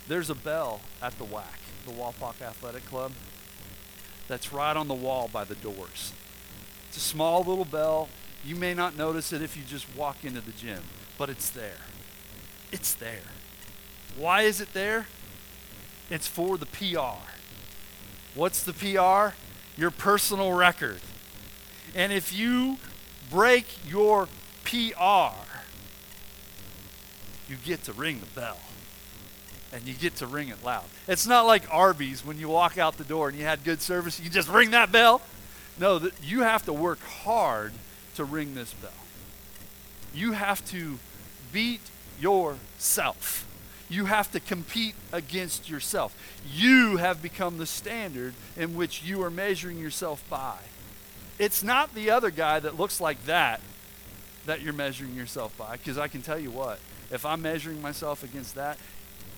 There's 0.07 0.29
a 0.29 0.35
bell 0.35 0.81
at 1.01 1.17
the 1.17 1.25
WAC, 1.25 1.43
the 1.85 1.91
Wapak 1.91 2.41
Athletic 2.41 2.85
Club, 2.85 3.13
that's 4.27 4.51
right 4.53 4.75
on 4.75 4.87
the 4.87 4.93
wall 4.93 5.29
by 5.31 5.43
the 5.43 5.55
doors. 5.55 6.13
It's 6.89 6.97
a 6.97 6.99
small 6.99 7.43
little 7.43 7.65
bell. 7.65 8.09
You 8.43 8.55
may 8.55 8.73
not 8.73 8.95
notice 8.97 9.33
it 9.33 9.41
if 9.41 9.57
you 9.57 9.63
just 9.63 9.85
walk 9.95 10.23
into 10.23 10.41
the 10.41 10.51
gym, 10.51 10.83
but 11.17 11.29
it's 11.29 11.49
there. 11.49 11.77
It's 12.75 12.93
there. 12.93 13.31
Why 14.17 14.41
is 14.41 14.59
it 14.59 14.73
there? 14.73 15.07
It's 16.09 16.27
for 16.27 16.57
the 16.57 16.65
PR. 16.65 17.23
What's 18.33 18.63
the 18.63 18.73
PR? 18.73 19.33
Your 19.79 19.91
personal 19.91 20.51
record. 20.51 20.99
And 21.95 22.11
if 22.11 22.33
you 22.33 22.75
break 23.31 23.65
your 23.87 24.27
PR, 24.65 25.37
you 27.47 27.55
get 27.63 27.85
to 27.85 27.93
ring 27.93 28.19
the 28.19 28.39
bell. 28.41 28.57
And 29.71 29.87
you 29.87 29.93
get 29.93 30.17
to 30.17 30.27
ring 30.27 30.49
it 30.49 30.61
loud. 30.61 30.83
It's 31.07 31.25
not 31.25 31.45
like 31.45 31.73
Arby's 31.73 32.25
when 32.25 32.37
you 32.37 32.49
walk 32.49 32.77
out 32.77 32.97
the 32.97 33.05
door 33.05 33.29
and 33.29 33.37
you 33.37 33.45
had 33.45 33.63
good 33.63 33.81
service, 33.81 34.19
you 34.19 34.29
just 34.29 34.49
ring 34.49 34.71
that 34.71 34.91
bell. 34.91 35.21
No, 35.79 36.09
you 36.21 36.41
have 36.41 36.65
to 36.65 36.73
work 36.73 36.99
hard 36.99 37.71
to 38.15 38.25
ring 38.25 38.53
this 38.53 38.73
bell. 38.73 38.91
You 40.13 40.33
have 40.33 40.65
to 40.71 40.99
beat 41.53 41.79
yourself. 42.19 43.47
You 43.89 44.05
have 44.05 44.31
to 44.31 44.39
compete 44.39 44.95
against 45.11 45.69
yourself. 45.69 46.15
You 46.51 46.97
have 46.97 47.21
become 47.21 47.57
the 47.57 47.65
standard 47.65 48.33
in 48.57 48.75
which 48.75 49.03
you 49.03 49.21
are 49.23 49.29
measuring 49.29 49.77
yourself 49.77 50.23
by. 50.29 50.57
It's 51.37 51.61
not 51.61 51.93
the 51.93 52.09
other 52.09 52.31
guy 52.31 52.59
that 52.59 52.79
looks 52.79 52.99
like 52.99 53.25
that 53.25 53.61
that 54.45 54.61
you're 54.61 54.73
measuring 54.73 55.15
yourself 55.15 55.55
by. 55.57 55.73
Because 55.73 55.97
I 55.97 56.07
can 56.07 56.21
tell 56.21 56.39
you 56.39 56.51
what, 56.51 56.79
if 57.11 57.25
I'm 57.25 57.41
measuring 57.41 57.81
myself 57.81 58.23
against 58.23 58.55
that, 58.55 58.77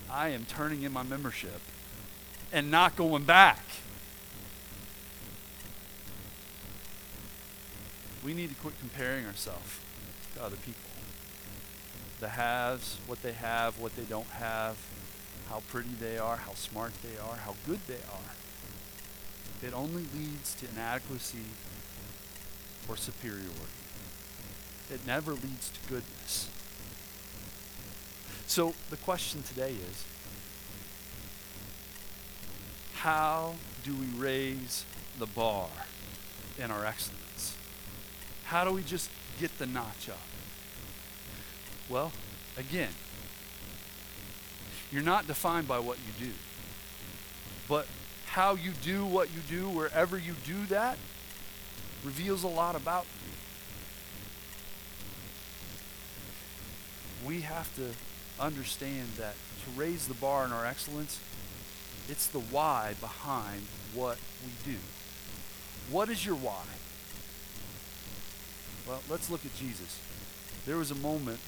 I 0.09 0.29
am 0.29 0.45
turning 0.45 0.83
in 0.83 0.93
my 0.93 1.03
membership 1.03 1.59
and 2.53 2.71
not 2.71 2.95
going 2.95 3.23
back. 3.23 3.59
We 8.23 8.33
need 8.33 8.49
to 8.49 8.55
quit 8.55 8.79
comparing 8.79 9.25
ourselves 9.25 9.79
to 10.35 10.43
other 10.43 10.55
people. 10.57 10.86
The 12.19 12.29
haves, 12.29 12.97
what 13.05 13.21
they 13.21 13.33
have, 13.33 13.79
what 13.79 13.95
they 13.95 14.03
don't 14.03 14.29
have, 14.29 14.77
how 15.49 15.61
pretty 15.69 15.91
they 15.99 16.17
are, 16.17 16.37
how 16.37 16.53
smart 16.53 16.93
they 17.03 17.17
are, 17.17 17.37
how 17.37 17.55
good 17.65 17.79
they 17.87 17.95
are. 17.95 19.67
It 19.67 19.73
only 19.73 20.05
leads 20.15 20.53
to 20.55 20.67
inadequacy 20.69 21.45
or 22.87 22.97
superiority. 22.97 23.53
It 24.89 25.05
never 25.05 25.31
leads 25.31 25.69
to 25.69 25.89
goodness. 25.89 26.49
So 28.47 28.73
the 28.89 28.97
question 28.97 29.43
today 29.43 29.71
is 29.71 30.05
how 32.95 33.55
do 33.83 33.93
we 33.93 34.07
raise 34.17 34.85
the 35.19 35.25
bar 35.25 35.69
in 36.57 36.71
our 36.71 36.85
excellence? 36.85 37.55
How 38.45 38.63
do 38.63 38.71
we 38.71 38.83
just 38.83 39.09
get 39.39 39.57
the 39.59 39.65
notch 39.65 40.09
up? 40.09 40.19
Well, 41.89 42.11
again, 42.57 42.89
you're 44.91 45.03
not 45.03 45.27
defined 45.27 45.67
by 45.67 45.79
what 45.79 45.97
you 45.99 46.27
do, 46.27 46.33
but 47.67 47.87
how 48.25 48.55
you 48.55 48.71
do 48.71 49.05
what 49.05 49.29
you 49.33 49.39
do, 49.49 49.69
wherever 49.69 50.17
you 50.17 50.33
do 50.45 50.65
that, 50.67 50.97
reveals 52.03 52.43
a 52.43 52.47
lot 52.47 52.75
about 52.75 53.05
you. 57.21 57.27
We 57.27 57.41
have 57.41 57.73
to 57.75 57.91
understand 58.39 59.09
that 59.17 59.33
to 59.63 59.79
raise 59.79 60.07
the 60.07 60.13
bar 60.13 60.45
in 60.45 60.51
our 60.51 60.65
excellence, 60.65 61.19
it's 62.09 62.27
the 62.27 62.39
why 62.39 62.95
behind 63.01 63.63
what 63.93 64.17
we 64.45 64.71
do. 64.71 64.77
What 65.89 66.09
is 66.09 66.25
your 66.25 66.35
why? 66.35 66.63
Well, 68.87 69.01
let's 69.09 69.29
look 69.29 69.45
at 69.45 69.55
Jesus. 69.55 69.99
There 70.65 70.77
was 70.77 70.91
a 70.91 70.95
moment 70.95 71.39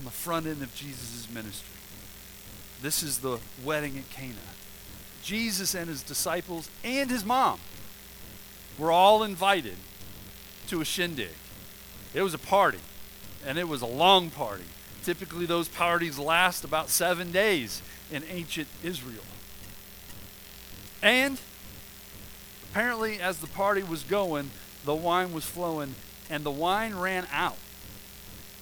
on 0.00 0.06
the 0.06 0.10
front 0.10 0.46
end 0.46 0.62
of 0.62 0.74
Jesus' 0.74 1.28
ministry. 1.30 1.76
This 2.80 3.02
is 3.02 3.18
the 3.18 3.38
wedding 3.62 3.98
at 3.98 4.08
Cana. 4.08 4.34
Jesus 5.22 5.74
and 5.74 5.90
his 5.90 6.02
disciples 6.02 6.70
and 6.82 7.10
his 7.10 7.22
mom 7.22 7.60
were 8.78 8.90
all 8.90 9.22
invited 9.22 9.76
to 10.68 10.80
a 10.80 10.86
shindig. 10.86 11.32
It 12.14 12.22
was 12.22 12.32
a 12.32 12.38
party, 12.38 12.78
and 13.44 13.58
it 13.58 13.68
was 13.68 13.82
a 13.82 13.86
long 13.86 14.30
party. 14.30 14.64
Typically, 15.04 15.44
those 15.44 15.68
parties 15.68 16.18
last 16.18 16.64
about 16.64 16.88
seven 16.88 17.30
days 17.30 17.82
in 18.10 18.24
ancient 18.30 18.68
Israel. 18.82 19.24
And 21.02 21.38
apparently, 22.70 23.20
as 23.20 23.36
the 23.36 23.48
party 23.48 23.82
was 23.82 24.02
going, 24.02 24.50
the 24.86 24.94
wine 24.94 25.34
was 25.34 25.44
flowing, 25.44 25.94
and 26.30 26.42
the 26.42 26.50
wine 26.50 26.94
ran 26.94 27.26
out. 27.30 27.58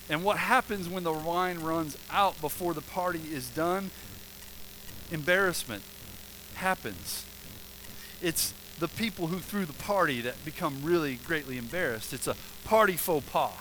And 0.08 0.24
what 0.24 0.38
happens 0.38 0.88
when 0.88 1.04
the 1.04 1.12
wine 1.12 1.60
runs 1.60 1.96
out 2.10 2.40
before 2.40 2.72
the 2.74 2.80
party 2.80 3.20
is 3.30 3.48
done? 3.50 3.90
Embarrassment 5.10 5.82
happens. 6.54 7.24
It's 8.22 8.54
the 8.78 8.88
people 8.88 9.26
who 9.26 9.38
threw 9.38 9.64
the 9.64 9.72
party 9.72 10.20
that 10.22 10.44
become 10.44 10.80
really 10.82 11.16
greatly 11.16 11.58
embarrassed. 11.58 12.12
It's 12.12 12.26
a 12.26 12.36
party 12.64 12.96
faux 12.96 13.26
pas. 13.28 13.52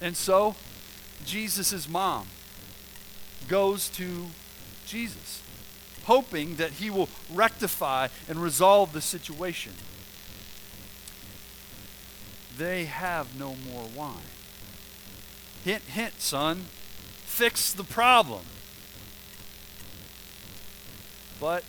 And 0.00 0.16
so, 0.16 0.56
Jesus' 1.24 1.88
mom 1.88 2.26
goes 3.48 3.88
to 3.90 4.26
Jesus, 4.86 5.40
hoping 6.04 6.56
that 6.56 6.72
he 6.72 6.90
will 6.90 7.08
rectify 7.32 8.08
and 8.28 8.42
resolve 8.42 8.92
the 8.92 9.00
situation. 9.00 9.72
They 12.56 12.84
have 12.84 13.38
no 13.38 13.56
more 13.70 13.88
wine. 13.96 14.16
Hint, 15.64 15.82
hint, 15.84 16.20
son. 16.20 16.66
Fix 17.24 17.72
the 17.72 17.84
problem. 17.84 18.42
But 21.40 21.64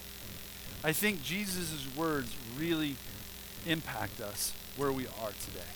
I 0.84 0.92
think 0.92 1.24
Jesus' 1.24 1.88
words 1.96 2.36
really 2.58 2.98
impact 3.66 4.22
us 4.22 4.54
where 4.76 4.92
we 4.92 5.08
are 5.08 5.32
today. 5.44 5.72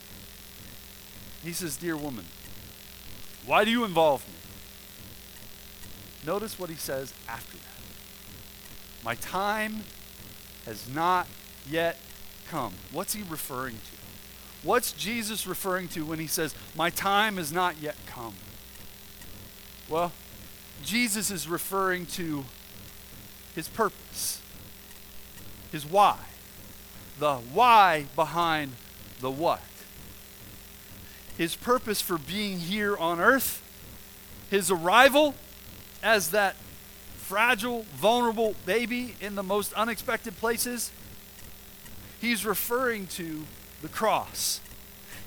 He 1.43 1.53
says, 1.53 1.77
Dear 1.77 1.95
woman, 1.95 2.25
why 3.45 3.65
do 3.65 3.71
you 3.71 3.85
involve 3.85 4.27
me? 4.27 4.35
Notice 6.25 6.59
what 6.59 6.69
he 6.69 6.75
says 6.75 7.13
after 7.27 7.57
that. 7.57 7.65
My 9.03 9.15
time 9.15 9.83
has 10.65 10.87
not 10.89 11.27
yet 11.67 11.97
come. 12.49 12.73
What's 12.91 13.13
he 13.13 13.23
referring 13.23 13.75
to? 13.75 13.98
What's 14.61 14.91
Jesus 14.91 15.47
referring 15.47 15.87
to 15.89 16.05
when 16.05 16.19
he 16.19 16.27
says, 16.27 16.53
My 16.75 16.89
time 16.89 17.37
has 17.37 17.51
not 17.51 17.81
yet 17.81 17.95
come? 18.05 18.35
Well, 19.87 20.11
Jesus 20.83 21.31
is 21.31 21.47
referring 21.47 22.05
to 22.07 22.45
his 23.55 23.67
purpose, 23.67 24.41
his 25.71 25.85
why, 25.85 26.17
the 27.19 27.35
why 27.35 28.05
behind 28.15 28.73
the 29.19 29.31
what. 29.31 29.61
His 31.37 31.55
purpose 31.55 32.01
for 32.01 32.17
being 32.17 32.59
here 32.59 32.97
on 32.97 33.19
earth, 33.19 33.63
his 34.49 34.69
arrival 34.69 35.35
as 36.03 36.31
that 36.31 36.55
fragile, 37.15 37.83
vulnerable 37.95 38.55
baby 38.65 39.15
in 39.21 39.35
the 39.35 39.43
most 39.43 39.71
unexpected 39.73 40.35
places. 40.37 40.91
He's 42.19 42.45
referring 42.45 43.07
to 43.07 43.45
the 43.81 43.87
cross. 43.87 44.61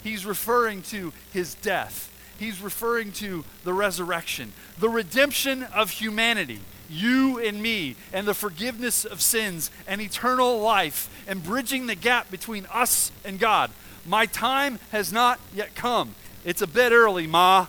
He's 0.02 0.26
referring 0.26 0.82
to 0.82 1.12
his 1.32 1.54
death. 1.54 2.08
He's 2.38 2.60
referring 2.60 3.12
to 3.12 3.44
the 3.62 3.72
resurrection, 3.72 4.52
the 4.78 4.88
redemption 4.88 5.62
of 5.62 5.90
humanity, 5.90 6.60
you 6.90 7.38
and 7.38 7.62
me, 7.62 7.94
and 8.12 8.26
the 8.26 8.34
forgiveness 8.34 9.04
of 9.04 9.22
sins 9.22 9.70
and 9.86 10.00
eternal 10.00 10.58
life, 10.58 11.08
and 11.28 11.42
bridging 11.42 11.86
the 11.86 11.94
gap 11.94 12.30
between 12.30 12.66
us 12.72 13.12
and 13.24 13.38
God. 13.38 13.70
My 14.04 14.26
time 14.26 14.80
has 14.90 15.12
not 15.12 15.38
yet 15.54 15.74
come. 15.74 16.16
It's 16.44 16.62
a 16.62 16.66
bit 16.66 16.90
early, 16.90 17.28
Ma. 17.28 17.68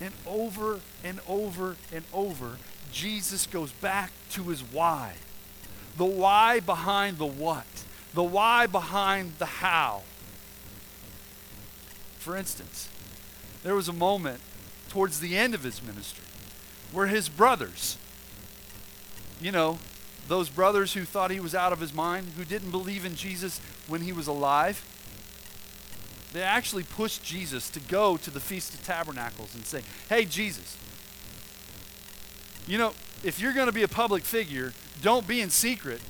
And 0.00 0.14
over 0.26 0.80
and 1.02 1.20
over 1.28 1.76
and 1.92 2.04
over, 2.12 2.56
Jesus 2.90 3.46
goes 3.46 3.72
back 3.72 4.10
to 4.30 4.44
his 4.44 4.62
why. 4.62 5.14
The 5.96 6.04
why 6.04 6.60
behind 6.60 7.18
the 7.18 7.26
what. 7.26 7.66
The 8.14 8.22
why 8.22 8.66
behind 8.66 9.38
the 9.38 9.46
how. 9.46 10.02
For 12.18 12.36
instance, 12.36 12.88
there 13.62 13.74
was 13.74 13.88
a 13.88 13.92
moment 13.92 14.40
towards 14.88 15.20
the 15.20 15.36
end 15.36 15.54
of 15.54 15.62
his 15.62 15.82
ministry 15.82 16.24
where 16.92 17.06
his 17.06 17.28
brothers, 17.28 17.98
you 19.40 19.50
know, 19.50 19.78
those 20.28 20.48
brothers 20.48 20.94
who 20.94 21.04
thought 21.04 21.30
he 21.30 21.40
was 21.40 21.54
out 21.54 21.72
of 21.72 21.80
his 21.80 21.92
mind, 21.92 22.28
who 22.36 22.44
didn't 22.44 22.70
believe 22.70 23.04
in 23.04 23.14
Jesus 23.14 23.60
when 23.88 24.02
he 24.02 24.12
was 24.12 24.26
alive, 24.26 24.84
they 26.32 26.42
actually 26.42 26.82
pushed 26.82 27.22
Jesus 27.22 27.68
to 27.70 27.80
go 27.80 28.16
to 28.16 28.30
the 28.30 28.40
Feast 28.40 28.74
of 28.74 28.84
Tabernacles 28.84 29.54
and 29.54 29.64
say, 29.64 29.82
Hey, 30.08 30.24
Jesus, 30.24 30.76
you 32.66 32.78
know, 32.78 32.92
if 33.22 33.40
you're 33.40 33.52
going 33.52 33.66
to 33.66 33.72
be 33.72 33.82
a 33.82 33.88
public 33.88 34.24
figure, 34.24 34.72
don't 35.02 35.26
be 35.26 35.40
in 35.40 35.50
secret. 35.50 36.00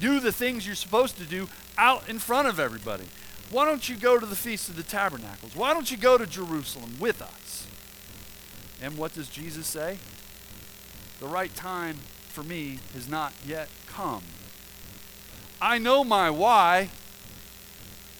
Do 0.00 0.20
the 0.20 0.32
things 0.32 0.66
you're 0.66 0.74
supposed 0.74 1.16
to 1.18 1.24
do 1.24 1.48
out 1.78 2.08
in 2.08 2.18
front 2.18 2.48
of 2.48 2.60
everybody. 2.60 3.04
Why 3.50 3.64
don't 3.64 3.88
you 3.88 3.96
go 3.96 4.18
to 4.18 4.26
the 4.26 4.36
Feast 4.36 4.68
of 4.68 4.76
the 4.76 4.82
Tabernacles? 4.82 5.54
Why 5.54 5.72
don't 5.72 5.90
you 5.90 5.96
go 5.96 6.18
to 6.18 6.26
Jerusalem 6.26 6.96
with 6.98 7.22
us? 7.22 7.66
And 8.82 8.98
what 8.98 9.14
does 9.14 9.28
Jesus 9.28 9.66
say? 9.66 9.98
The 11.20 11.26
right 11.26 11.54
time 11.54 11.98
for 12.28 12.42
me 12.42 12.80
has 12.92 13.08
not 13.08 13.32
yet 13.46 13.68
come. 13.86 14.22
I 15.60 15.78
know 15.78 16.04
my 16.04 16.28
why. 16.28 16.90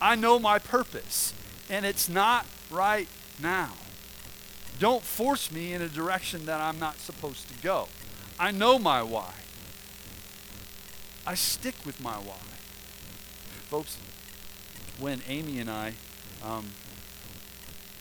I 0.00 0.14
know 0.14 0.38
my 0.38 0.58
purpose, 0.58 1.32
and 1.68 1.84
it's 1.84 2.08
not 2.08 2.46
right 2.70 3.08
now. 3.40 3.72
Don't 4.78 5.02
force 5.02 5.50
me 5.50 5.72
in 5.72 5.80
a 5.80 5.88
direction 5.88 6.46
that 6.46 6.60
I'm 6.60 6.78
not 6.78 6.98
supposed 6.98 7.48
to 7.48 7.54
go. 7.62 7.88
I 8.38 8.50
know 8.50 8.78
my 8.78 9.02
why. 9.02 9.32
I 11.26 11.34
stick 11.34 11.74
with 11.84 12.00
my 12.00 12.14
why. 12.14 12.36
Folks, 13.68 13.96
when 14.98 15.22
Amy 15.26 15.58
and 15.58 15.70
I 15.70 15.94
um, 16.44 16.66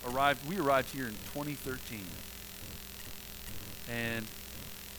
arrived, 0.06 0.48
we 0.48 0.58
arrived 0.58 0.94
here 0.94 1.06
in 1.06 1.14
2013. 1.34 2.02
And 3.90 4.28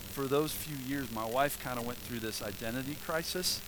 for 0.09 0.25
those 0.25 0.53
few 0.53 0.77
years, 0.77 1.13
my 1.13 1.25
wife 1.25 1.63
kind 1.63 1.79
of 1.79 1.87
went 1.87 1.99
through 1.99 2.21
this 2.21 2.43
identity 2.43 2.97
crisis 3.05 3.61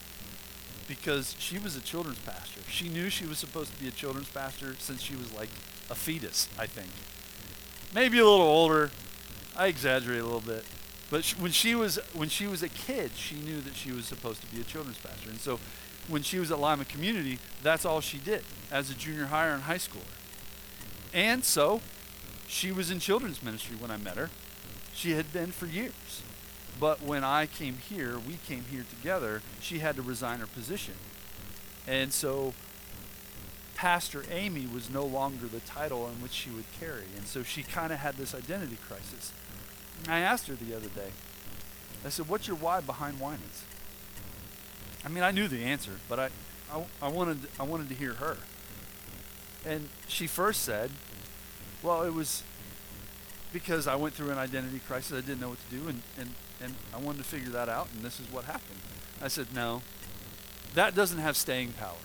because 0.89 1.37
she 1.39 1.59
was 1.59 1.77
a 1.77 1.81
children's 1.81 2.19
pastor. 2.21 2.63
She 2.69 2.89
knew 2.89 3.11
she 3.11 3.27
was 3.27 3.39
supposed 3.39 3.73
to 3.75 3.79
be 3.79 3.89
a 3.89 3.93
children's 3.93 4.31
pastor 4.31 4.75
since 4.79 5.03
she 5.03 5.15
was 5.15 5.33
like 5.35 5.51
a 5.91 5.95
fetus, 5.95 6.49
I 6.59 6.67
think. 6.67 6.89
Maybe 7.95 8.19
a 8.19 8.25
little 8.25 8.47
older. 8.47 8.91
I 9.57 9.67
exaggerate 9.67 10.21
a 10.21 10.25
little 10.25 10.41
bit. 10.41 10.65
But 11.11 11.25
sh- 11.25 11.35
when 11.39 11.53
she 11.53 11.75
was 11.75 11.99
when 12.13 12.29
she 12.29 12.47
was 12.47 12.63
a 12.63 12.69
kid, 12.69 13.13
she 13.17 13.37
knew 13.37 13.61
that 13.61 13.75
she 13.75 13.93
was 13.93 14.07
supposed 14.07 14.41
to 14.43 14.47
be 14.55 14.61
a 14.61 14.65
children's 14.65 14.99
pastor. 14.99 15.31
And 15.31 15.41
so 15.41 15.59
when 16.07 16.23
she 16.23 16.39
was 16.39 16.51
at 16.51 16.59
Lima 16.59 16.85
Community, 16.85 17.39
that's 17.63 17.85
all 17.85 18.01
she 18.01 18.19
did 18.19 18.45
as 18.71 18.91
a 18.91 18.95
junior 18.95 19.27
higher 19.27 19.53
and 19.53 19.63
high 19.65 19.77
schooler. 19.77 20.03
And 21.13 21.45
so 21.45 21.81
she 22.47 22.73
was 22.73 22.91
in 22.91 22.99
children's 22.99 23.43
ministry 23.43 23.77
when 23.79 23.91
I 23.91 23.97
met 23.97 24.17
her. 24.17 24.31
She 24.95 25.13
had 25.13 25.33
been 25.33 25.53
for 25.53 25.67
years. 25.67 26.23
But 26.81 27.03
when 27.03 27.25
I 27.25 27.47
came 27.47 27.79
here, 27.89 28.19
we 28.19 28.39
came 28.47 28.65
here 28.71 28.85
together, 28.89 29.43
she 29.61 29.81
had 29.81 29.97
to 29.97 30.03
resign 30.03 30.39
her 30.39 30.47
position. 30.47 30.95
And 31.87 32.13
so 32.13 32.55
Pastor 33.75 34.25
Amy 34.31 34.67
was 34.67 34.91
no 34.91 35.05
longer 35.05 35.47
the 35.47 35.61
title 35.61 36.07
in 36.09 36.23
which 36.23 36.33
she 36.33 36.51
would 36.51 36.65
carry. 36.79 37.05
And 37.17 37.27
so 37.27 37.43
she 37.43 37.63
kind 37.63 37.93
of 37.93 37.99
had 37.99 38.17
this 38.17 38.35
identity 38.35 38.77
crisis. 38.77 39.33
I 40.07 40.21
asked 40.21 40.47
her 40.49 40.55
the 40.55 40.77
other 40.77 40.89
day, 40.89 41.11
I 42.05 42.09
said, 42.11 42.29
What's 42.29 42.47
your 42.47 42.57
why 42.57 42.81
behind 42.81 43.21
Winans? 43.21 43.65
I 45.05 45.09
mean, 45.09 45.25
I 45.25 45.31
knew 45.31 45.49
the 45.49 45.65
answer, 45.65 45.93
but 46.09 46.19
I, 46.19 46.29
I, 46.73 46.85
I, 47.03 47.09
wanted, 47.09 47.49
I 47.59 47.63
wanted 47.63 47.89
to 47.89 47.95
hear 47.95 48.15
her. 48.15 48.37
And 49.67 49.89
she 50.07 50.27
first 50.27 50.63
said, 50.63 50.91
Well, 51.83 52.03
it 52.03 52.15
was 52.15 52.43
because 53.53 53.87
I 53.87 53.97
went 53.97 54.15
through 54.15 54.31
an 54.31 54.39
identity 54.39 54.81
crisis. 54.87 55.13
I 55.13 55.21
didn't 55.21 55.41
know 55.41 55.49
what 55.51 55.59
to 55.71 55.77
do, 55.77 55.89
and, 55.89 56.03
and, 56.19 56.35
and 56.61 56.75
I 56.95 56.99
wanted 56.99 57.19
to 57.19 57.25
figure 57.25 57.51
that 57.51 57.69
out, 57.69 57.89
and 57.95 58.05
this 58.05 58.21
is 58.21 58.31
what 58.31 58.45
happened. 58.45 58.81
I 59.23 59.29
said, 59.29 59.49
No, 59.55 59.83
that 60.75 60.95
doesn't 60.95 61.19
have 61.19 61.37
staying 61.37 61.73
power. 61.73 61.97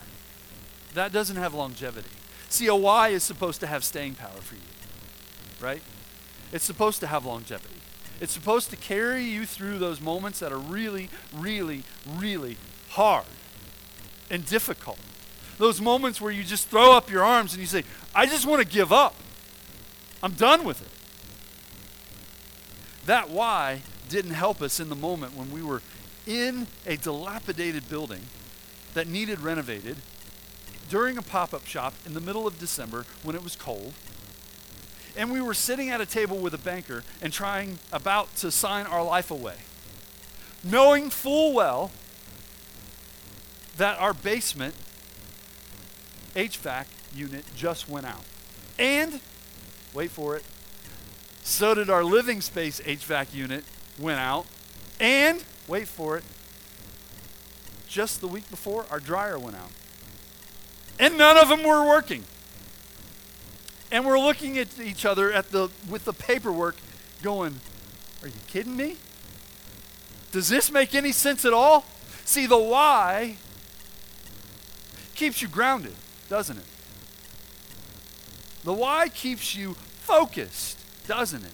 That 0.93 1.11
doesn't 1.11 1.35
have 1.37 1.53
longevity. 1.53 2.09
See, 2.49 2.67
a 2.67 2.75
why 2.75 3.09
is 3.09 3.23
supposed 3.23 3.59
to 3.61 3.67
have 3.67 3.83
staying 3.83 4.15
power 4.15 4.41
for 4.41 4.55
you, 4.55 4.61
right? 5.59 5.81
It's 6.51 6.63
supposed 6.63 6.99
to 6.99 7.07
have 7.07 7.25
longevity. 7.25 7.81
It's 8.21 8.33
supposed 8.33 8.69
to 8.69 8.77
carry 8.77 9.23
you 9.23 9.45
through 9.45 9.79
those 9.79 9.99
moments 9.99 10.39
that 10.39 10.51
are 10.51 10.57
really, 10.57 11.09
really, 11.33 11.83
really 12.07 12.57
hard 12.89 13.25
and 14.29 14.45
difficult. 14.45 14.99
Those 15.57 15.81
moments 15.81 16.19
where 16.21 16.31
you 16.31 16.43
just 16.43 16.67
throw 16.69 16.93
up 16.93 17.09
your 17.09 17.23
arms 17.23 17.53
and 17.53 17.61
you 17.61 17.67
say, 17.67 17.83
I 18.15 18.25
just 18.25 18.45
want 18.45 18.61
to 18.61 18.67
give 18.67 18.91
up. 18.91 19.15
I'm 20.21 20.33
done 20.33 20.63
with 20.63 20.81
it. 20.81 20.87
That 23.05 23.29
why 23.29 23.81
didn't 24.09 24.31
help 24.31 24.61
us 24.61 24.79
in 24.79 24.89
the 24.89 24.95
moment 24.95 25.35
when 25.35 25.51
we 25.51 25.61
were 25.61 25.81
in 26.25 26.67
a 26.85 26.95
dilapidated 26.95 27.89
building 27.89 28.21
that 28.93 29.07
needed 29.07 29.41
renovated 29.41 29.97
during 30.89 31.17
a 31.17 31.21
pop 31.21 31.53
up 31.53 31.65
shop 31.65 31.93
in 32.05 32.13
the 32.13 32.21
middle 32.21 32.47
of 32.47 32.59
December 32.59 33.05
when 33.23 33.35
it 33.35 33.43
was 33.43 33.55
cold. 33.55 33.93
And 35.15 35.31
we 35.31 35.41
were 35.41 35.53
sitting 35.53 35.89
at 35.89 36.01
a 36.01 36.05
table 36.05 36.37
with 36.37 36.53
a 36.53 36.57
banker 36.57 37.03
and 37.21 37.31
trying 37.31 37.79
about 37.91 38.35
to 38.37 38.51
sign 38.51 38.85
our 38.87 39.03
life 39.03 39.29
away, 39.29 39.57
knowing 40.63 41.09
full 41.09 41.53
well 41.53 41.91
that 43.77 43.99
our 43.99 44.13
basement 44.13 44.75
HVAC 46.35 46.85
unit 47.15 47.45
just 47.55 47.87
went 47.87 48.05
out. 48.05 48.23
And, 48.79 49.19
wait 49.93 50.09
for 50.09 50.35
it, 50.35 50.43
so 51.43 51.75
did 51.75 51.89
our 51.89 52.03
living 52.03 52.41
space 52.41 52.79
HVAC 52.81 53.33
unit 53.33 53.65
went 53.99 54.19
out. 54.19 54.47
And, 54.99 55.43
wait 55.67 55.87
for 55.87 56.17
it, 56.17 56.23
just 57.87 58.21
the 58.21 58.27
week 58.27 58.49
before, 58.49 58.85
our 58.89 58.99
dryer 58.99 59.37
went 59.37 59.57
out. 59.57 59.69
And 60.99 61.17
none 61.17 61.37
of 61.37 61.49
them 61.49 61.63
were 61.63 61.85
working. 61.85 62.23
And 63.93 64.07
we're 64.07 64.19
looking 64.19 64.57
at 64.57 64.79
each 64.79 65.05
other 65.05 65.31
at 65.31 65.51
the, 65.51 65.69
with 65.87 66.05
the 66.05 66.13
paperwork 66.13 66.77
going, 67.21 67.61
Are 68.23 68.27
you 68.27 68.33
kidding 68.47 68.75
me? 68.75 68.97
Does 70.31 70.49
this 70.49 70.71
make 70.71 70.95
any 70.95 71.11
sense 71.11 71.45
at 71.45 71.53
all? 71.53 71.85
See, 72.25 72.47
the 72.47 72.57
why 72.57 73.37
keeps 75.13 75.43
you 75.43 75.47
grounded, 75.47 75.93
doesn't 76.27 76.57
it? 76.57 76.65
The 78.63 78.73
why 78.73 79.09
keeps 79.09 79.55
you 79.55 79.75
focused, 79.75 80.79
doesn't 81.05 81.45
it? 81.45 81.53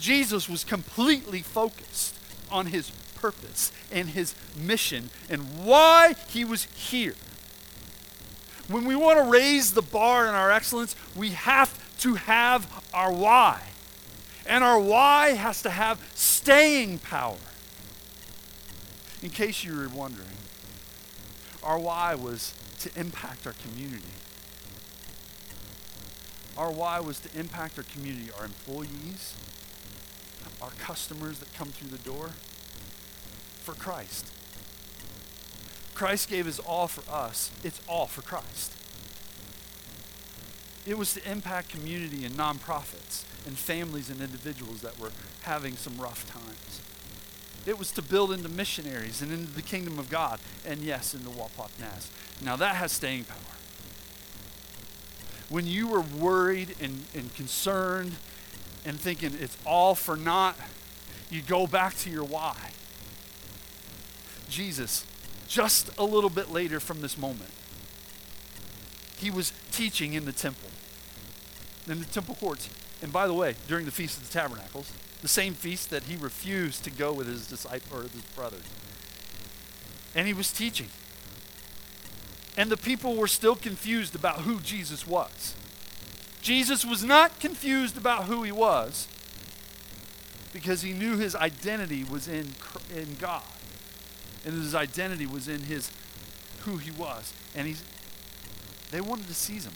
Jesus 0.00 0.48
was 0.48 0.64
completely 0.64 1.40
focused 1.40 2.16
on 2.50 2.66
his 2.66 2.90
purpose 3.14 3.70
and 3.92 4.08
his 4.08 4.34
mission 4.56 5.10
and 5.30 5.64
why 5.64 6.16
he 6.30 6.44
was 6.44 6.64
here. 6.64 7.14
When 8.68 8.84
we 8.84 8.96
want 8.96 9.18
to 9.18 9.24
raise 9.24 9.72
the 9.72 9.82
bar 9.82 10.26
in 10.26 10.34
our 10.34 10.50
excellence, 10.50 10.96
we 11.14 11.30
have 11.30 11.78
to 11.98 12.14
have 12.14 12.84
our 12.92 13.12
why. 13.12 13.62
And 14.44 14.64
our 14.64 14.78
why 14.78 15.30
has 15.30 15.62
to 15.62 15.70
have 15.70 16.00
staying 16.14 16.98
power. 16.98 17.36
In 19.22 19.30
case 19.30 19.64
you 19.64 19.76
were 19.76 19.88
wondering, 19.88 20.28
our 21.62 21.78
why 21.78 22.14
was 22.14 22.54
to 22.80 22.90
impact 22.98 23.46
our 23.46 23.54
community. 23.54 24.02
Our 26.56 26.70
why 26.70 27.00
was 27.00 27.18
to 27.20 27.38
impact 27.38 27.76
our 27.78 27.84
community, 27.84 28.30
our 28.38 28.44
employees, 28.44 29.34
our 30.62 30.70
customers 30.78 31.38
that 31.38 31.52
come 31.54 31.68
through 31.68 31.90
the 31.90 31.98
door, 31.98 32.30
for 33.62 33.74
Christ. 33.74 34.26
Christ 35.96 36.28
gave 36.28 36.44
his 36.44 36.58
all 36.58 36.88
for 36.88 37.10
us. 37.10 37.50
It's 37.64 37.80
all 37.88 38.04
for 38.04 38.20
Christ. 38.20 38.74
It 40.86 40.98
was 40.98 41.14
to 41.14 41.30
impact 41.30 41.70
community 41.70 42.26
and 42.26 42.34
nonprofits 42.34 43.24
and 43.46 43.56
families 43.56 44.10
and 44.10 44.20
individuals 44.20 44.82
that 44.82 45.00
were 45.00 45.12
having 45.42 45.74
some 45.76 45.96
rough 45.96 46.30
times. 46.30 46.82
It 47.64 47.78
was 47.78 47.90
to 47.92 48.02
build 48.02 48.30
into 48.30 48.50
missionaries 48.50 49.22
and 49.22 49.32
into 49.32 49.50
the 49.50 49.62
kingdom 49.62 49.98
of 49.98 50.10
God, 50.10 50.38
and 50.66 50.80
yes, 50.80 51.14
into 51.14 51.30
Wapak 51.30 51.70
Naz. 51.80 52.10
Now 52.44 52.56
that 52.56 52.76
has 52.76 52.92
staying 52.92 53.24
power. 53.24 53.38
When 55.48 55.66
you 55.66 55.88
were 55.88 56.02
worried 56.02 56.76
and, 56.78 57.04
and 57.14 57.34
concerned 57.34 58.16
and 58.84 59.00
thinking 59.00 59.32
it's 59.40 59.56
all 59.64 59.94
for 59.94 60.14
naught, 60.14 60.56
you 61.30 61.40
go 61.40 61.66
back 61.66 61.96
to 61.98 62.10
your 62.10 62.24
why. 62.24 62.72
Jesus, 64.50 65.06
just 65.46 65.90
a 65.98 66.04
little 66.04 66.30
bit 66.30 66.50
later 66.50 66.80
from 66.80 67.00
this 67.00 67.16
moment, 67.16 67.50
he 69.18 69.30
was 69.30 69.52
teaching 69.72 70.12
in 70.14 70.24
the 70.24 70.32
temple, 70.32 70.70
in 71.88 71.98
the 71.98 72.04
temple 72.04 72.34
courts. 72.34 72.68
And 73.02 73.12
by 73.12 73.26
the 73.26 73.34
way, 73.34 73.56
during 73.68 73.84
the 73.84 73.90
Feast 73.90 74.18
of 74.18 74.26
the 74.26 74.32
Tabernacles, 74.32 74.92
the 75.22 75.28
same 75.28 75.54
feast 75.54 75.90
that 75.90 76.04
he 76.04 76.16
refused 76.16 76.84
to 76.84 76.90
go 76.90 77.12
with 77.12 77.26
his 77.26 77.46
disciples 77.46 77.92
or 77.92 78.02
his 78.08 78.22
brothers. 78.34 78.62
And 80.14 80.26
he 80.26 80.32
was 80.32 80.52
teaching. 80.52 80.88
And 82.56 82.70
the 82.70 82.76
people 82.76 83.16
were 83.16 83.26
still 83.26 83.54
confused 83.54 84.14
about 84.14 84.40
who 84.40 84.60
Jesus 84.60 85.06
was. 85.06 85.54
Jesus 86.40 86.84
was 86.84 87.02
not 87.02 87.40
confused 87.40 87.96
about 87.96 88.24
who 88.24 88.42
he 88.42 88.52
was 88.52 89.08
because 90.52 90.82
he 90.82 90.92
knew 90.92 91.18
his 91.18 91.34
identity 91.34 92.04
was 92.04 92.28
in, 92.28 92.52
in 92.94 93.16
God. 93.18 93.42
And 94.46 94.54
his 94.54 94.74
identity 94.74 95.26
was 95.26 95.48
in 95.48 95.62
his 95.62 95.90
who 96.60 96.78
he 96.78 96.90
was. 96.90 97.34
And 97.54 97.66
he's 97.66 97.84
they 98.90 99.00
wanted 99.00 99.26
to 99.26 99.34
seize 99.34 99.66
him. 99.66 99.74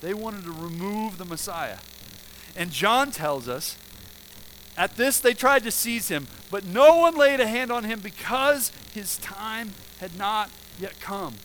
They 0.00 0.12
wanted 0.12 0.44
to 0.44 0.52
remove 0.52 1.16
the 1.16 1.24
Messiah. 1.24 1.78
And 2.56 2.70
John 2.70 3.12
tells 3.12 3.48
us 3.48 3.78
at 4.76 4.96
this 4.96 5.18
they 5.20 5.34
tried 5.34 5.62
to 5.64 5.70
seize 5.70 6.08
him, 6.08 6.26
but 6.50 6.64
no 6.64 6.96
one 6.96 7.16
laid 7.16 7.40
a 7.40 7.46
hand 7.46 7.70
on 7.70 7.84
him 7.84 8.00
because 8.00 8.70
his 8.92 9.16
time 9.18 9.72
had 10.00 10.16
not 10.18 10.50
yet 10.80 11.00
come. 11.00 11.36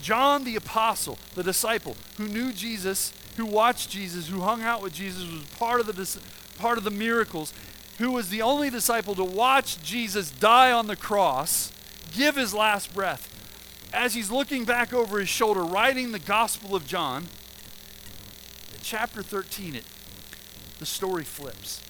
John 0.00 0.44
the 0.44 0.56
apostle, 0.56 1.18
the 1.34 1.42
disciple 1.42 1.96
who 2.16 2.28
knew 2.28 2.52
Jesus, 2.52 3.12
who 3.36 3.46
watched 3.46 3.90
Jesus, 3.90 4.28
who 4.28 4.40
hung 4.40 4.62
out 4.62 4.82
with 4.82 4.92
Jesus, 4.92 5.24
was 5.24 5.42
part 5.58 5.80
of 5.80 5.86
the 5.86 6.20
part 6.58 6.78
of 6.78 6.84
the 6.84 6.90
miracles, 6.90 7.52
who 7.98 8.10
was 8.10 8.28
the 8.28 8.42
only 8.42 8.70
disciple 8.70 9.14
to 9.14 9.24
watch 9.24 9.82
Jesus 9.82 10.30
die 10.30 10.70
on 10.70 10.86
the 10.86 10.96
cross, 10.96 11.72
give 12.14 12.36
his 12.36 12.52
last 12.54 12.94
breath. 12.94 13.32
as 13.92 14.14
he's 14.14 14.30
looking 14.30 14.64
back 14.64 14.92
over 14.92 15.20
his 15.20 15.28
shoulder, 15.28 15.62
writing 15.62 16.12
the 16.12 16.18
Gospel 16.18 16.74
of 16.74 16.86
John, 16.86 17.28
chapter 18.86 19.20
13, 19.20 19.74
it, 19.74 19.84
the 20.78 20.86
story 20.86 21.24
flips. 21.24 21.80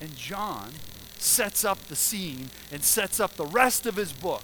And 0.00 0.16
John 0.16 0.72
sets 1.16 1.64
up 1.64 1.78
the 1.84 1.94
scene 1.94 2.50
and 2.72 2.82
sets 2.82 3.20
up 3.20 3.34
the 3.34 3.46
rest 3.46 3.86
of 3.86 3.94
his 3.94 4.12
book. 4.12 4.42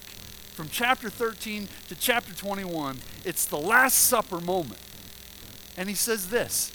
From 0.53 0.68
chapter 0.68 1.11
13 1.11 1.68
to 1.88 1.96
chapter 1.96 2.33
21, 2.33 3.00
it's 3.24 3.44
the 3.44 3.59
Last 3.59 3.94
Supper 3.94 4.40
moment. 4.40 4.81
And 5.76 5.88
he 5.88 5.96
says 5.96 6.29
this 6.29 6.70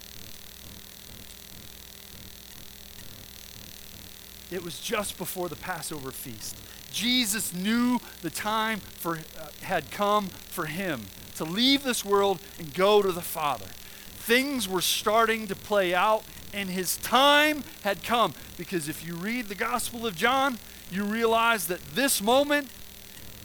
It 4.55 4.63
was 4.63 4.79
just 4.79 5.17
before 5.17 5.49
the 5.49 5.57
Passover 5.57 6.11
feast. 6.11 6.55
Jesus 6.89 7.53
knew 7.53 7.99
the 8.21 8.29
time 8.29 8.79
for, 8.79 9.17
uh, 9.37 9.47
had 9.63 9.91
come 9.91 10.27
for 10.27 10.67
him 10.67 11.07
to 11.35 11.43
leave 11.43 11.83
this 11.83 12.05
world 12.05 12.39
and 12.57 12.73
go 12.73 13.01
to 13.01 13.11
the 13.11 13.19
Father. 13.19 13.65
Things 13.65 14.65
were 14.65 14.79
starting 14.79 15.47
to 15.47 15.55
play 15.57 15.93
out, 15.93 16.23
and 16.53 16.69
his 16.69 16.95
time 16.95 17.65
had 17.83 18.01
come. 18.01 18.33
Because 18.57 18.87
if 18.87 19.05
you 19.05 19.15
read 19.15 19.49
the 19.49 19.55
Gospel 19.55 20.07
of 20.07 20.15
John, 20.15 20.57
you 20.89 21.03
realize 21.03 21.67
that 21.67 21.81
this 21.93 22.21
moment 22.21 22.69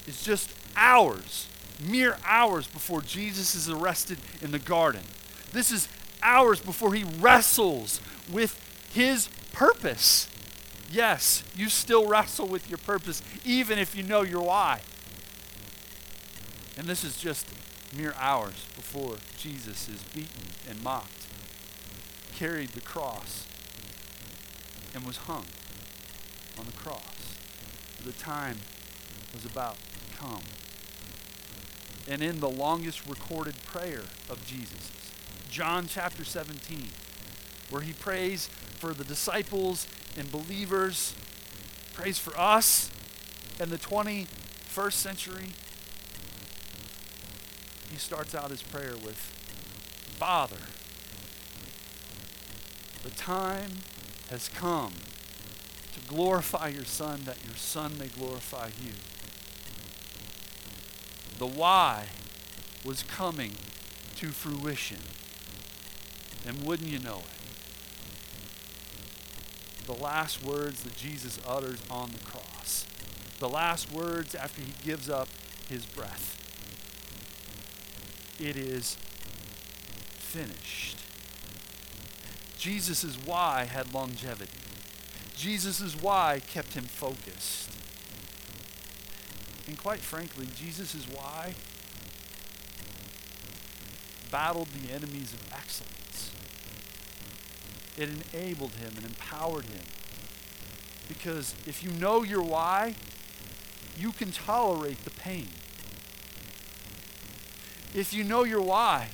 is 0.07 0.23
just 0.23 0.55
hours, 0.77 1.49
mere 1.85 2.19
hours 2.25 2.69
before 2.69 3.01
Jesus 3.01 3.57
is 3.57 3.69
arrested 3.69 4.19
in 4.41 4.53
the 4.53 4.61
garden. 4.61 5.03
This 5.51 5.73
is 5.73 5.89
hours 6.23 6.61
before 6.61 6.95
he 6.95 7.03
wrestles 7.03 8.01
with 8.31 8.57
his 8.93 9.29
purpose. 9.53 10.29
Yes, 10.91 11.45
you 11.55 11.69
still 11.69 12.09
wrestle 12.09 12.49
with 12.49 12.69
your 12.69 12.79
purpose, 12.79 13.23
even 13.45 13.79
if 13.79 13.95
you 13.95 14.03
know 14.03 14.23
your 14.23 14.43
why. 14.43 14.81
And 16.77 16.89
this 16.89 17.05
is 17.05 17.17
just 17.17 17.47
mere 17.97 18.15
hours 18.19 18.67
before 18.75 19.17
Jesus 19.39 19.89
is 19.89 20.03
beaten 20.15 20.49
and 20.69 20.83
mocked, 20.83 21.27
carried 22.35 22.71
the 22.71 22.81
cross, 22.81 23.47
and 24.93 25.05
was 25.05 25.19
hung 25.19 25.47
on 26.59 26.67
the 26.67 26.73
cross. 26.73 27.37
The 28.05 28.13
time 28.13 28.57
was 29.33 29.45
about 29.45 29.77
to 29.77 30.17
come. 30.17 30.43
And 32.09 32.21
in 32.21 32.41
the 32.41 32.51
longest 32.51 33.07
recorded 33.07 33.63
prayer 33.65 34.03
of 34.29 34.45
Jesus, 34.45 34.91
John 35.49 35.87
chapter 35.87 36.25
17, 36.25 36.89
where 37.69 37.83
he 37.83 37.93
prays 37.93 38.49
for 38.79 38.93
the 38.93 39.05
disciples 39.05 39.87
and 40.17 40.31
believers, 40.31 41.15
prays 41.95 42.19
for 42.19 42.39
us 42.39 42.91
in 43.59 43.71
the 43.71 43.79
21st 43.79 44.93
century. 44.93 45.49
He 47.91 47.99
starts 47.99 48.35
out 48.35 48.51
his 48.51 48.63
prayer 48.63 48.95
with, 48.97 49.17
Father, 50.19 50.57
the 53.03 53.11
time 53.11 53.79
has 54.31 54.49
come 54.49 54.93
to 55.93 56.01
glorify 56.07 56.69
your 56.69 56.85
Son, 56.85 57.23
that 57.25 57.45
your 57.45 57.57
Son 57.57 57.99
may 57.99 58.09
glorify 58.09 58.71
you. 58.83 58.93
The 61.39 61.47
why 61.47 62.09
was 62.85 63.03
coming 63.03 63.53
to 64.17 64.29
fruition. 64.29 64.99
And 66.47 66.65
wouldn't 66.65 66.91
you 66.91 66.99
know 66.99 67.19
it? 67.19 67.40
The 69.87 69.93
last 69.93 70.45
words 70.45 70.83
that 70.83 70.97
Jesus 70.97 71.39
utters 71.47 71.81
on 71.91 72.11
the 72.11 72.25
cross. 72.25 72.87
The 73.39 73.49
last 73.49 73.93
words 73.93 74.35
after 74.35 74.63
he 74.63 74.73
gives 74.85 75.09
up 75.09 75.29
his 75.69 75.87
breath. 75.87 76.37
It 78.39 78.57
is 78.57 78.97
finished. 80.19 80.97
Jesus' 82.59 83.17
why 83.25 83.65
had 83.65 83.95
longevity. 83.95 84.59
Jesus' 85.37 85.95
why 86.01 86.41
kept 86.47 86.75
him 86.75 86.85
focused. 86.85 87.71
And 89.67 89.79
quite 89.79 90.01
frankly, 90.01 90.47
Jesus' 90.55 91.07
why 91.09 91.55
battled 94.31 94.69
the 94.69 94.93
enemies 94.93 95.33
of 95.33 95.53
excellence. 95.53 96.31
It 98.01 98.09
enabled 98.33 98.73
him 98.73 98.95
and 98.97 99.05
empowered 99.05 99.67
him. 99.67 99.85
Because 101.07 101.55
if 101.67 101.85
you 101.85 101.91
know 101.91 102.23
your 102.23 102.41
why, 102.41 102.95
you 103.99 104.13
can 104.13 104.33
tolerate 104.33 105.05
the 105.05 105.11
pain. 105.11 105.49
If 107.95 108.15
you 108.15 108.25
know 108.25 108.45
your 108.45 108.63
why, 108.63 109.09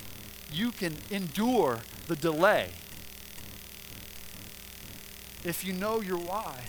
you 0.52 0.70
can 0.70 0.98
endure 1.10 1.80
the 2.06 2.14
delay. 2.14 2.70
If 5.42 5.64
you 5.64 5.72
know 5.72 6.00
your 6.00 6.18
why, 6.18 6.66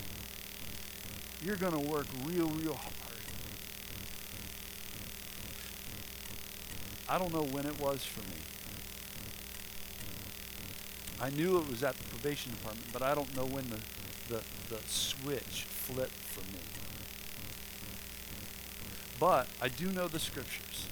you're 1.43 1.55
going 1.55 1.73
to 1.73 1.87
work 1.87 2.07
real, 2.25 2.47
real 2.47 2.73
hard. 2.73 2.93
I 7.07 7.19
don't 7.19 7.31
know 7.31 7.43
when 7.43 7.67
it 7.67 7.79
was 7.79 8.03
for 8.03 8.21
me. 8.21 8.56
I 11.19 11.29
knew 11.31 11.57
it 11.57 11.67
was 11.67 11.83
at 11.83 11.95
the 11.95 12.03
probation 12.03 12.51
department, 12.51 12.87
but 12.93 13.01
I 13.01 13.15
don't 13.15 13.35
know 13.35 13.45
when 13.45 13.69
the, 13.69 13.79
the, 14.29 14.41
the 14.69 14.81
switch 14.87 15.63
flipped 15.63 16.11
for 16.11 16.41
me. 16.51 16.59
But 19.19 19.47
I 19.59 19.67
do 19.67 19.91
know 19.91 20.07
the 20.07 20.19
scriptures. 20.19 20.87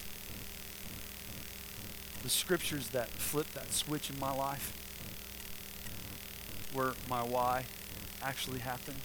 The 2.24 2.30
scriptures 2.30 2.90
that 2.90 3.10
flipped 3.10 3.54
that 3.54 3.72
switch 3.72 4.10
in 4.10 4.20
my 4.20 4.34
life, 4.34 4.74
where 6.74 6.94
my 7.08 7.22
why 7.22 7.66
actually 8.24 8.60
happened. 8.60 9.02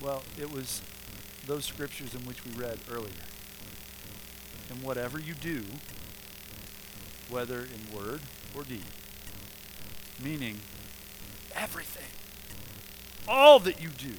Well, 0.00 0.22
it 0.38 0.50
was 0.50 0.80
those 1.46 1.66
scriptures 1.66 2.14
in 2.14 2.22
which 2.22 2.46
we 2.46 2.52
read 2.52 2.78
earlier. 2.90 3.12
And 4.70 4.82
whatever 4.82 5.18
you 5.18 5.34
do, 5.34 5.64
whether 7.28 7.60
in 7.60 7.94
word 7.94 8.22
or 8.56 8.62
deed, 8.64 8.84
meaning 10.22 10.60
everything. 11.54 12.04
All 13.26 13.58
that 13.60 13.82
you 13.82 13.88
do. 13.88 14.14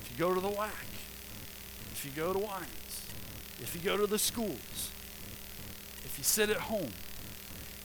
If 0.00 0.08
you 0.10 0.18
go 0.18 0.34
to 0.34 0.40
the 0.40 0.48
WAC, 0.48 0.70
if 1.92 2.04
you 2.04 2.10
go 2.10 2.32
to 2.32 2.38
Winans, 2.38 3.06
if 3.60 3.74
you 3.74 3.80
go 3.80 3.96
to 3.96 4.06
the 4.06 4.18
schools, 4.18 4.90
if 6.04 6.14
you 6.18 6.24
sit 6.24 6.50
at 6.50 6.56
home, 6.56 6.90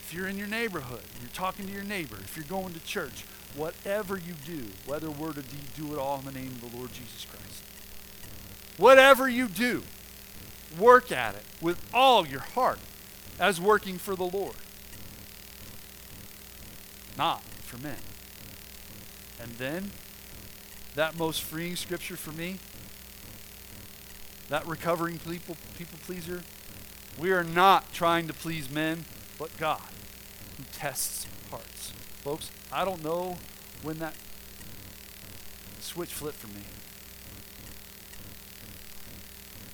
if 0.00 0.12
you're 0.12 0.26
in 0.26 0.36
your 0.36 0.48
neighborhood, 0.48 1.02
you're 1.20 1.30
talking 1.32 1.66
to 1.66 1.72
your 1.72 1.84
neighbor, 1.84 2.16
if 2.16 2.36
you're 2.36 2.44
going 2.46 2.74
to 2.74 2.80
church, 2.80 3.24
whatever 3.54 4.16
you 4.16 4.34
do, 4.44 4.68
whether 4.86 5.10
word 5.10 5.38
or 5.38 5.42
deed, 5.42 5.74
do 5.76 5.92
it 5.92 5.98
all 5.98 6.18
in 6.18 6.24
the 6.24 6.32
name 6.32 6.48
of 6.48 6.70
the 6.70 6.76
Lord 6.76 6.92
Jesus 6.92 7.24
Christ. 7.24 7.62
Whatever 8.76 9.28
you 9.28 9.48
do, 9.48 9.84
work 10.78 11.12
at 11.12 11.34
it 11.34 11.44
with 11.60 11.78
all 11.94 12.26
your 12.26 12.40
heart 12.40 12.78
as 13.38 13.60
working 13.60 13.98
for 13.98 14.16
the 14.16 14.24
Lord 14.24 14.56
not 17.18 17.42
for 17.42 17.76
men. 17.78 17.98
And 19.40 19.50
then, 19.52 19.90
that 20.94 21.18
most 21.18 21.42
freeing 21.42 21.76
scripture 21.76 22.16
for 22.16 22.32
me, 22.32 22.58
that 24.48 24.66
recovering 24.66 25.18
people, 25.18 25.56
people 25.76 25.98
pleaser, 26.02 26.42
we 27.18 27.32
are 27.32 27.44
not 27.44 27.92
trying 27.92 28.28
to 28.28 28.32
please 28.32 28.70
men, 28.70 29.04
but 29.38 29.54
God, 29.58 29.82
who 30.56 30.64
tests 30.72 31.26
hearts. 31.50 31.90
Folks, 32.22 32.50
I 32.72 32.84
don't 32.84 33.02
know 33.02 33.36
when 33.82 33.98
that 33.98 34.14
switch 35.80 36.12
flipped 36.12 36.38
for 36.38 36.48
me. 36.48 36.62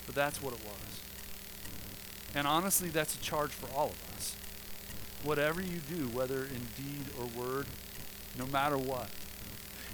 But 0.06 0.14
that's 0.14 0.42
what 0.42 0.54
it 0.54 0.60
was. 0.64 1.00
And 2.34 2.46
honestly, 2.46 2.88
that's 2.88 3.14
a 3.14 3.20
charge 3.20 3.52
for 3.52 3.68
all 3.76 3.86
of 3.86 4.16
us 4.16 4.36
whatever 5.24 5.60
you 5.60 5.80
do, 5.88 6.08
whether 6.08 6.44
in 6.44 6.68
deed 6.76 7.06
or 7.18 7.26
word, 7.26 7.66
no 8.38 8.46
matter 8.46 8.76
what, 8.76 9.08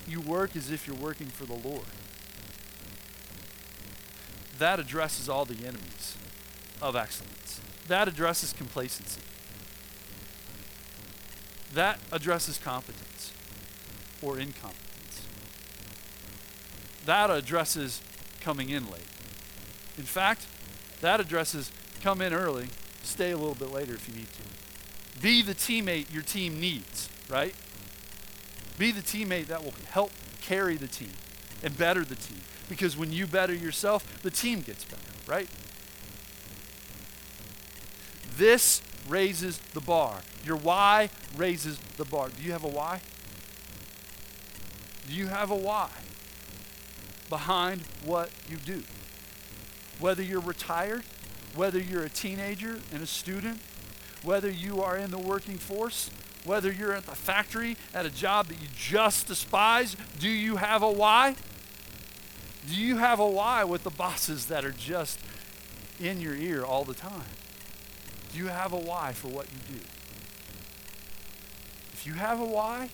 you 0.07 0.21
work 0.21 0.57
as 0.57 0.71
if 0.71 0.87
you're 0.87 0.97
working 0.97 1.29
for 1.29 1.45
the 1.45 1.55
Lord. 1.55 1.87
That 4.59 4.81
addresses 4.81 5.29
all 5.29 5.45
the 5.45 5.67
enemies 5.67 6.17
of 6.83 6.97
excellence. 6.97 7.61
That 7.87 8.09
addresses 8.09 8.53
complacency. 8.53 9.23
That 11.73 12.01
addresses 12.11 12.59
competence 12.59 13.33
or 14.21 14.39
incompetence. 14.39 15.23
That 17.07 17.31
addresses 17.31 18.01
coming 18.41 18.69
in 18.69 18.91
late. 18.91 19.07
In 19.97 20.05
fact, 20.05 20.47
that 21.01 21.21
addresses 21.21 21.71
come 22.01 22.21
in 22.21 22.35
early, 22.35 22.69
stay 23.03 23.31
a 23.31 23.37
little 23.37 23.55
bit 23.55 23.71
later 23.71 23.95
if 23.95 24.09
you 24.09 24.15
need 24.15 24.33
to. 24.33 24.70
Be 25.21 25.43
the 25.43 25.55
teammate 25.55 26.13
your 26.13 26.23
team 26.23 26.61
needs, 26.61 27.09
right? 27.29 27.55
Be 28.79 28.93
the 28.93 29.03
teammate 29.03 29.47
that 29.47 29.63
will 29.63 29.75
help 29.91 30.13
carry 30.41 30.77
the 30.77 30.89
team 30.89 31.13
and 31.63 31.77
better 31.77 32.05
the 32.05 32.15
team. 32.15 32.41
Because 32.69 32.97
when 32.97 33.13
you 33.13 33.27
better 33.27 33.53
yourself, 33.53 34.23
the 34.23 34.31
team 34.31 34.61
gets 34.61 34.85
better, 34.85 35.03
right? 35.27 35.49
This 38.37 38.81
raises 39.09 39.59
the 39.75 39.81
bar. 39.81 40.21
Your 40.45 40.57
why 40.57 41.11
raises 41.37 41.79
the 41.97 42.05
bar. 42.05 42.29
Do 42.31 42.43
you 42.43 42.53
have 42.53 42.65
a 42.65 42.69
why? 42.69 43.01
Do 45.07 45.15
you 45.15 45.27
have 45.27 45.51
a 45.51 45.57
why 45.57 45.91
behind 47.29 47.83
what 48.05 48.31
you 48.49 48.57
do? 48.57 48.83
Whether 49.99 50.23
you're 50.23 50.41
retired, 50.41 51.05
whether 51.55 51.79
you're 51.79 52.05
a 52.05 52.09
teenager 52.09 52.79
and 52.93 53.03
a 53.03 53.07
student, 53.07 53.61
whether 54.23 54.51
you 54.51 54.83
are 54.83 54.97
in 54.97 55.11
the 55.11 55.19
working 55.19 55.57
force, 55.57 56.11
whether 56.45 56.73
you're 56.73 56.93
at 56.93 57.07
the 57.07 57.15
factory 57.15 57.77
at 57.95 58.07
a 58.07 58.11
job 58.11 58.47
that 58.47 58.61
you 58.61 58.69
just 58.77 59.27
despise, 59.27 59.97
do 60.19 60.29
you 60.29 60.57
have 60.57 60.83
a 60.83 60.91
why? 60.91 61.37
Do 62.69 62.75
you 62.75 62.99
have 62.99 63.19
a 63.19 63.27
why 63.27 63.65
with 63.65 63.85
the 63.85 63.91
bosses 63.91 64.47
that 64.47 64.65
are 64.65 64.73
just 64.73 65.19
in 65.99 66.21
your 66.21 66.35
ear 66.35 66.65
all 66.65 66.85
the 66.85 66.95
time? 66.95 67.25
Do 68.33 68.39
you 68.39 68.49
have 68.49 68.73
a 68.73 68.79
why 68.79 69.13
for 69.13 69.29
what 69.29 69.47
you 69.51 69.77
do? 69.77 69.81
If 71.93 72.07
you 72.07 72.15
have 72.15 72.41
a 72.41 72.45
why, 72.45 72.91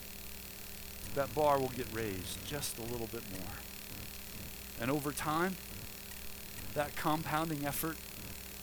that 1.15 1.35
bar 1.35 1.59
will 1.59 1.69
get 1.69 1.87
raised 1.93 2.45
just 2.47 2.79
a 2.79 2.83
little 2.83 3.07
bit 3.07 3.23
more. 3.31 3.55
And 4.81 4.91
over 4.91 5.13
time, 5.13 5.57
that 6.75 6.97
compounding 6.97 7.65
effort 7.65 7.97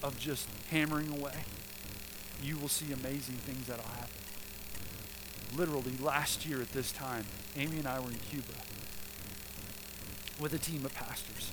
of 0.04 0.20
just 0.20 0.48
hammering 0.70 1.10
away, 1.10 1.46
you 2.44 2.58
will 2.58 2.70
see 2.70 2.92
amazing 2.92 3.36
things 3.36 3.68
that'll 3.68 3.84
happen. 3.86 4.10
Literally, 5.56 5.94
last 6.02 6.46
year 6.46 6.62
at 6.62 6.72
this 6.72 6.92
time, 6.92 7.26
Amy 7.56 7.78
and 7.78 7.88
I 7.88 8.00
were 8.00 8.10
in 8.10 8.18
Cuba 8.18 8.54
with 10.40 10.54
a 10.54 10.58
team 10.58 10.84
of 10.86 10.94
pastors. 10.94 11.52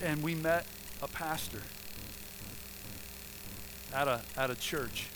And 0.00 0.22
we 0.22 0.34
met 0.34 0.66
a 1.00 1.08
pastor 1.08 1.62
at 3.92 4.08
a, 4.08 4.22
at 4.36 4.50
a 4.50 4.54
church. 4.54 5.08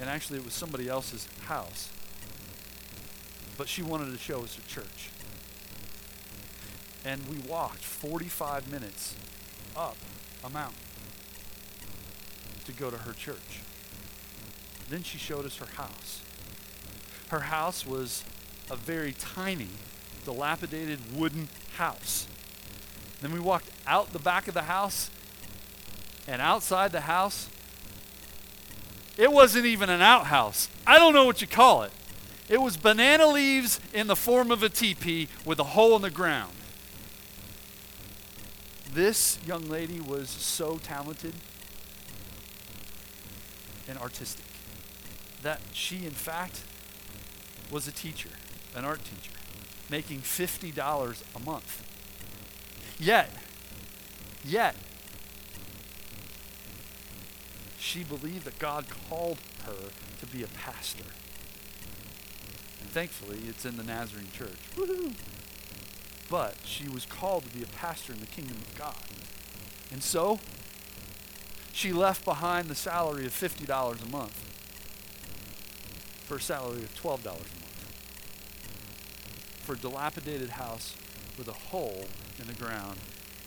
And 0.00 0.08
actually, 0.08 0.38
it 0.38 0.44
was 0.44 0.54
somebody 0.54 0.88
else's 0.88 1.28
house. 1.42 1.90
But 3.58 3.68
she 3.68 3.82
wanted 3.82 4.10
to 4.10 4.18
show 4.18 4.42
us 4.42 4.58
a 4.58 4.62
church. 4.68 5.10
And 7.04 7.28
we 7.28 7.38
walked 7.38 7.84
45 7.84 8.70
minutes 8.70 9.14
up 9.76 9.96
a 10.42 10.48
mountain 10.48 10.78
to 12.64 12.72
go 12.72 12.90
to 12.90 12.98
her 12.98 13.12
church. 13.12 13.60
Then 14.88 15.02
she 15.02 15.18
showed 15.18 15.46
us 15.46 15.56
her 15.56 15.66
house. 15.76 16.20
Her 17.28 17.40
house 17.40 17.86
was 17.86 18.24
a 18.70 18.76
very 18.76 19.12
tiny, 19.12 19.68
dilapidated 20.24 21.16
wooden 21.16 21.48
house. 21.76 22.26
Then 23.20 23.32
we 23.32 23.40
walked 23.40 23.70
out 23.86 24.12
the 24.12 24.18
back 24.18 24.48
of 24.48 24.54
the 24.54 24.62
house, 24.62 25.10
and 26.26 26.42
outside 26.42 26.92
the 26.92 27.02
house, 27.02 27.48
it 29.16 29.32
wasn't 29.32 29.66
even 29.66 29.90
an 29.90 30.02
outhouse. 30.02 30.68
I 30.86 30.98
don't 30.98 31.14
know 31.14 31.24
what 31.24 31.40
you 31.40 31.46
call 31.46 31.82
it. 31.82 31.92
It 32.48 32.60
was 32.60 32.76
banana 32.76 33.26
leaves 33.26 33.80
in 33.94 34.08
the 34.08 34.16
form 34.16 34.50
of 34.50 34.62
a 34.62 34.68
teepee 34.68 35.28
with 35.44 35.58
a 35.58 35.64
hole 35.64 35.96
in 35.96 36.02
the 36.02 36.10
ground. 36.10 36.52
This 38.92 39.38
young 39.46 39.70
lady 39.70 40.00
was 40.00 40.28
so 40.28 40.76
talented 40.76 41.34
and 43.92 44.00
artistic 44.00 44.46
that 45.42 45.60
she, 45.72 46.06
in 46.06 46.12
fact, 46.12 46.62
was 47.70 47.86
a 47.86 47.92
teacher, 47.92 48.30
an 48.74 48.86
art 48.86 49.00
teacher, 49.04 49.36
making 49.90 50.20
$50 50.20 51.22
a 51.36 51.38
month. 51.40 51.84
Yet, 52.98 53.30
yet, 54.44 54.76
she 57.78 58.02
believed 58.02 58.44
that 58.44 58.58
God 58.58 58.86
called 59.08 59.38
her 59.66 59.90
to 60.20 60.26
be 60.26 60.42
a 60.42 60.46
pastor. 60.46 61.04
And 62.80 62.88
thankfully, 62.88 63.40
it's 63.46 63.66
in 63.66 63.76
the 63.76 63.84
Nazarene 63.84 64.30
church. 64.32 64.58
Woo-hoo. 64.76 65.12
But 66.30 66.54
she 66.64 66.88
was 66.88 67.04
called 67.04 67.44
to 67.44 67.50
be 67.50 67.62
a 67.62 67.66
pastor 67.66 68.14
in 68.14 68.20
the 68.20 68.26
kingdom 68.26 68.56
of 68.56 68.78
God. 68.78 69.04
And 69.90 70.02
so, 70.02 70.38
she 71.72 71.92
left 71.92 72.24
behind 72.24 72.68
the 72.68 72.74
salary 72.74 73.26
of 73.26 73.32
$50 73.32 74.02
a 74.02 74.10
month 74.10 74.48
for 76.24 76.36
a 76.36 76.40
salary 76.40 76.82
of 76.82 76.94
$12 76.94 77.20
a 77.20 77.28
month. 77.28 77.48
For 79.62 79.74
a 79.74 79.78
dilapidated 79.78 80.50
house 80.50 80.94
with 81.36 81.48
a 81.48 81.52
hole 81.52 82.06
in 82.38 82.46
the 82.46 82.54
ground 82.54 82.98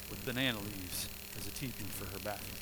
with 0.10 0.26
banana 0.26 0.60
leaves 0.60 1.08
as 1.38 1.48
a 1.48 1.52
teepee 1.52 1.86
for 1.86 2.06
her 2.06 2.20
bathroom. 2.24 2.60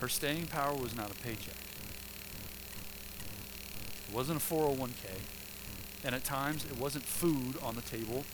Her 0.00 0.08
staying 0.08 0.46
power 0.46 0.74
was 0.74 0.96
not 0.96 1.10
a 1.10 1.14
paycheck. 1.14 1.56
It 4.08 4.14
wasn't 4.14 4.42
a 4.42 4.44
401k. 4.44 5.20
And 6.02 6.14
at 6.14 6.24
times, 6.24 6.64
it 6.64 6.78
wasn't 6.78 7.04
food 7.04 7.56
on 7.62 7.74
the 7.74 7.82
table. 7.82 8.24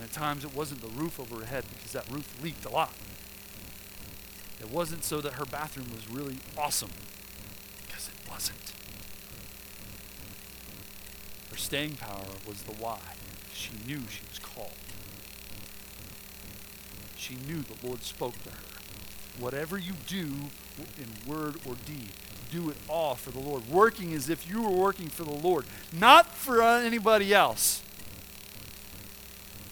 And 0.00 0.08
at 0.08 0.14
times, 0.14 0.44
it 0.44 0.56
wasn't 0.56 0.80
the 0.80 0.88
roof 0.88 1.20
over 1.20 1.40
her 1.40 1.44
head 1.44 1.64
because 1.68 1.92
that 1.92 2.10
roof 2.10 2.42
leaked 2.42 2.64
a 2.64 2.70
lot. 2.70 2.94
It 4.58 4.70
wasn't 4.70 5.04
so 5.04 5.20
that 5.20 5.34
her 5.34 5.44
bathroom 5.44 5.88
was 5.94 6.08
really 6.08 6.38
awesome 6.56 6.88
because 7.86 8.08
it 8.08 8.30
wasn't. 8.30 8.72
Her 11.50 11.56
staying 11.58 11.96
power 11.96 12.24
was 12.48 12.62
the 12.62 12.72
why. 12.82 13.00
She 13.52 13.72
knew 13.86 14.00
she 14.08 14.22
was 14.26 14.38
called. 14.38 14.72
She 17.16 17.34
knew 17.34 17.60
the 17.60 17.86
Lord 17.86 18.02
spoke 18.02 18.42
to 18.44 18.50
her. 18.52 18.56
Whatever 19.38 19.76
you 19.76 19.92
do 20.06 20.30
in 20.96 21.30
word 21.30 21.56
or 21.66 21.74
deed, 21.84 22.12
do 22.50 22.70
it 22.70 22.76
all 22.88 23.16
for 23.16 23.32
the 23.32 23.38
Lord. 23.38 23.68
Working 23.68 24.14
as 24.14 24.30
if 24.30 24.48
you 24.48 24.62
were 24.62 24.70
working 24.70 25.08
for 25.08 25.24
the 25.24 25.30
Lord, 25.30 25.66
not 25.92 26.34
for 26.34 26.62
uh, 26.62 26.80
anybody 26.80 27.34
else. 27.34 27.82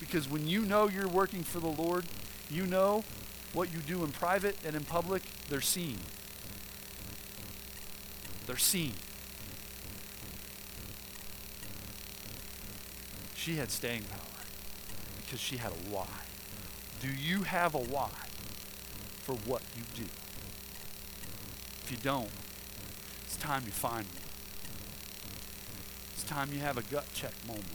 Because 0.09 0.27
when 0.27 0.49
you 0.49 0.65
know 0.65 0.89
you're 0.89 1.07
working 1.07 1.43
for 1.43 1.61
the 1.61 1.69
Lord, 1.69 2.07
you 2.51 2.67
know 2.67 3.05
what 3.53 3.71
you 3.71 3.81
do 3.81 4.05
in 4.05 4.11
private 4.11 4.57
and 4.65 4.75
in 4.75 4.85
public, 4.85 5.23
they're 5.51 5.61
seen. 5.61 5.99
They're 8.47 8.57
seen. 8.57 8.95
She 13.35 13.57
had 13.57 13.71
staying 13.71 14.05
power 14.05 14.45
because 15.25 15.41
she 15.41 15.59
had 15.59 15.73
a 15.73 15.91
why. 15.91 16.09
Do 17.03 17.09
you 17.09 17.43
have 17.43 17.75
a 17.75 17.79
why 17.79 18.11
for 19.23 19.35
what 19.35 19.61
you 19.77 19.83
do? 19.95 20.09
If 21.85 21.91
you 21.91 21.99
don't, 21.99 22.31
it's 23.27 23.37
time 23.37 23.65
you 23.67 23.73
find 23.73 24.07
one. 24.07 24.17
It's 26.15 26.25
time 26.25 26.51
you 26.53 26.61
have 26.61 26.79
a 26.79 26.83
gut 26.83 27.07
check 27.13 27.35
moment 27.47 27.67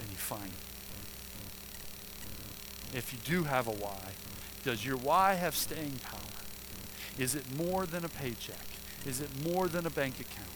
and 0.00 0.10
you 0.10 0.16
find 0.16 0.46
it. 0.46 0.73
If 2.94 3.12
you 3.12 3.18
do 3.24 3.42
have 3.44 3.66
a 3.66 3.72
why, 3.72 4.12
does 4.62 4.86
your 4.86 4.96
why 4.96 5.34
have 5.34 5.56
staying 5.56 5.98
power? 6.02 6.20
Is 7.18 7.34
it 7.34 7.44
more 7.56 7.86
than 7.86 8.04
a 8.04 8.08
paycheck? 8.08 8.66
Is 9.04 9.20
it 9.20 9.28
more 9.44 9.66
than 9.66 9.84
a 9.84 9.90
bank 9.90 10.20
account? 10.20 10.48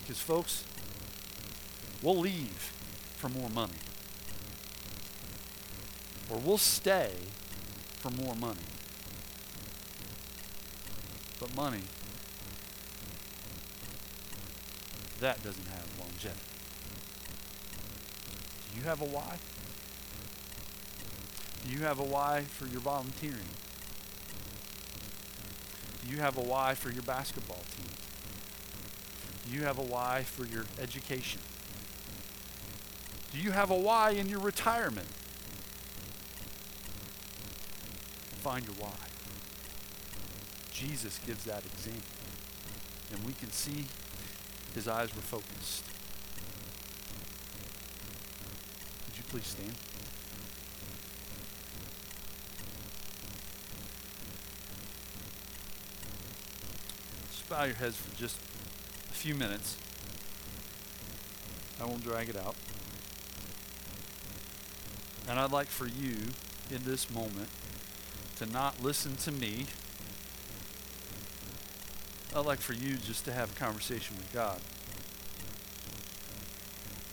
Because, 0.00 0.20
folks, 0.20 0.64
we'll 2.00 2.18
leave 2.18 2.72
for 3.16 3.28
more 3.28 3.50
money. 3.50 3.72
Or 6.30 6.38
we'll 6.38 6.58
stay 6.58 7.12
for 7.98 8.10
more 8.10 8.36
money. 8.36 8.60
But 11.40 11.56
money, 11.56 11.82
that 15.18 15.42
doesn't 15.42 15.66
have 15.66 15.86
longevity. 15.98 16.40
Do 18.72 18.80
you 18.80 18.84
have 18.84 19.02
a 19.02 19.04
why? 19.04 19.38
Do 21.64 21.72
you 21.72 21.84
have 21.84 21.98
a 21.98 22.04
why 22.04 22.42
for 22.42 22.66
your 22.66 22.80
volunteering? 22.80 23.48
Do 26.04 26.10
you 26.10 26.20
have 26.20 26.36
a 26.36 26.42
why 26.42 26.74
for 26.74 26.90
your 26.90 27.02
basketball 27.02 27.62
team? 27.76 27.86
Do 29.46 29.56
you 29.56 29.64
have 29.64 29.78
a 29.78 29.82
why 29.82 30.24
for 30.24 30.44
your 30.44 30.64
education? 30.80 31.40
Do 33.32 33.38
you 33.38 33.52
have 33.52 33.70
a 33.70 33.76
why 33.76 34.10
in 34.10 34.28
your 34.28 34.40
retirement? 34.40 35.08
Find 38.42 38.66
your 38.66 38.74
why. 38.78 38.92
Jesus 40.72 41.18
gives 41.24 41.44
that 41.44 41.64
example. 41.64 42.02
And 43.12 43.24
we 43.24 43.32
can 43.34 43.52
see 43.52 43.86
his 44.74 44.88
eyes 44.88 45.14
were 45.14 45.22
focused. 45.22 45.84
Would 49.06 49.16
you 49.16 49.24
please 49.28 49.46
stand? 49.46 49.74
Just 57.30 57.41
bow 57.52 57.64
your 57.64 57.74
heads 57.74 57.96
for 57.96 58.16
just 58.16 58.38
a 59.10 59.12
few 59.12 59.34
minutes. 59.34 59.76
I 61.78 61.84
won't 61.84 62.02
drag 62.02 62.30
it 62.30 62.36
out. 62.36 62.56
And 65.28 65.38
I'd 65.38 65.52
like 65.52 65.66
for 65.66 65.86
you 65.86 66.16
in 66.70 66.84
this 66.84 67.10
moment 67.10 67.50
to 68.38 68.46
not 68.46 68.82
listen 68.82 69.16
to 69.16 69.32
me. 69.32 69.66
I'd 72.34 72.46
like 72.46 72.60
for 72.60 72.72
you 72.72 72.96
just 72.96 73.26
to 73.26 73.32
have 73.34 73.52
a 73.52 73.54
conversation 73.54 74.16
with 74.16 74.32
God. 74.32 74.58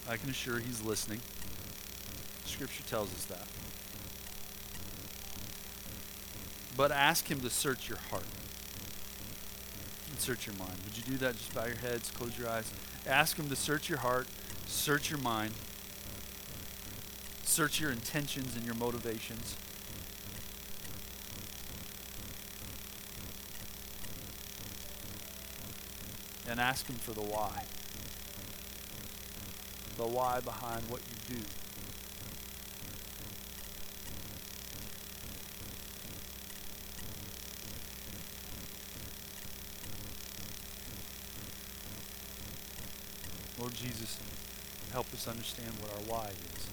I 0.08 0.16
can 0.16 0.30
assure 0.30 0.60
He's 0.60 0.82
listening. 0.82 1.20
Scripture 2.46 2.84
tells 2.84 3.14
us 3.14 3.26
that. 3.26 3.46
But 6.78 6.94
ask 6.94 7.30
Him 7.30 7.42
to 7.42 7.50
search 7.50 7.90
your 7.90 7.98
heart 8.10 8.24
search 10.20 10.46
your 10.46 10.56
mind. 10.56 10.76
Would 10.84 10.98
you 10.98 11.04
do 11.04 11.18
that? 11.18 11.38
Just 11.38 11.54
bow 11.54 11.66
your 11.66 11.78
heads, 11.78 12.12
close 12.12 12.38
your 12.38 12.50
eyes. 12.50 12.72
Ask 13.08 13.38
Him 13.38 13.50
to 13.50 13.56
search 13.56 13.90
your 13.90 14.00
heart, 14.00 14.28
search 14.68 15.10
your 15.10 15.20
mind, 15.20 15.54
search 17.44 17.80
your 17.80 17.92
intentions 17.92 18.56
and 18.56 18.66
your 18.66 18.76
motivations. 18.76 19.56
And 26.48 26.60
ask 26.60 26.88
Him 26.88 26.98
for 26.98 27.12
the 27.12 27.22
why. 27.22 27.64
The 29.98 30.08
why 30.08 30.40
behind 30.40 30.90
what 30.90 31.02
you 31.10 31.36
do. 31.36 31.42
Lord 43.60 43.74
Jesus, 43.74 44.18
help 44.92 45.14
us 45.14 45.28
understand 45.28 45.72
what 45.80 45.92
our 45.92 46.02
why 46.08 46.30
is. 46.30 46.68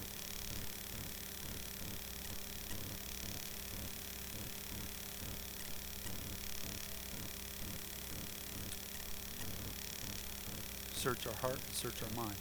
Search 10.95 11.27
our 11.27 11.35
heart, 11.35 11.61
search 11.73 12.03
our 12.03 12.23
mind. 12.25 12.37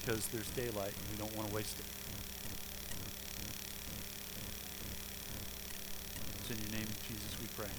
Because 0.00 0.26
there's 0.28 0.48
daylight 0.50 0.92
and 0.96 1.10
we 1.10 1.16
don't 1.16 1.34
want 1.36 1.48
to 1.48 1.54
waste 1.54 1.78
it. 1.78 1.84
It's 6.40 6.50
in 6.50 6.58
your 6.58 6.78
name, 6.78 6.88
Jesus, 7.08 7.36
we 7.40 7.46
pray. 7.56 7.72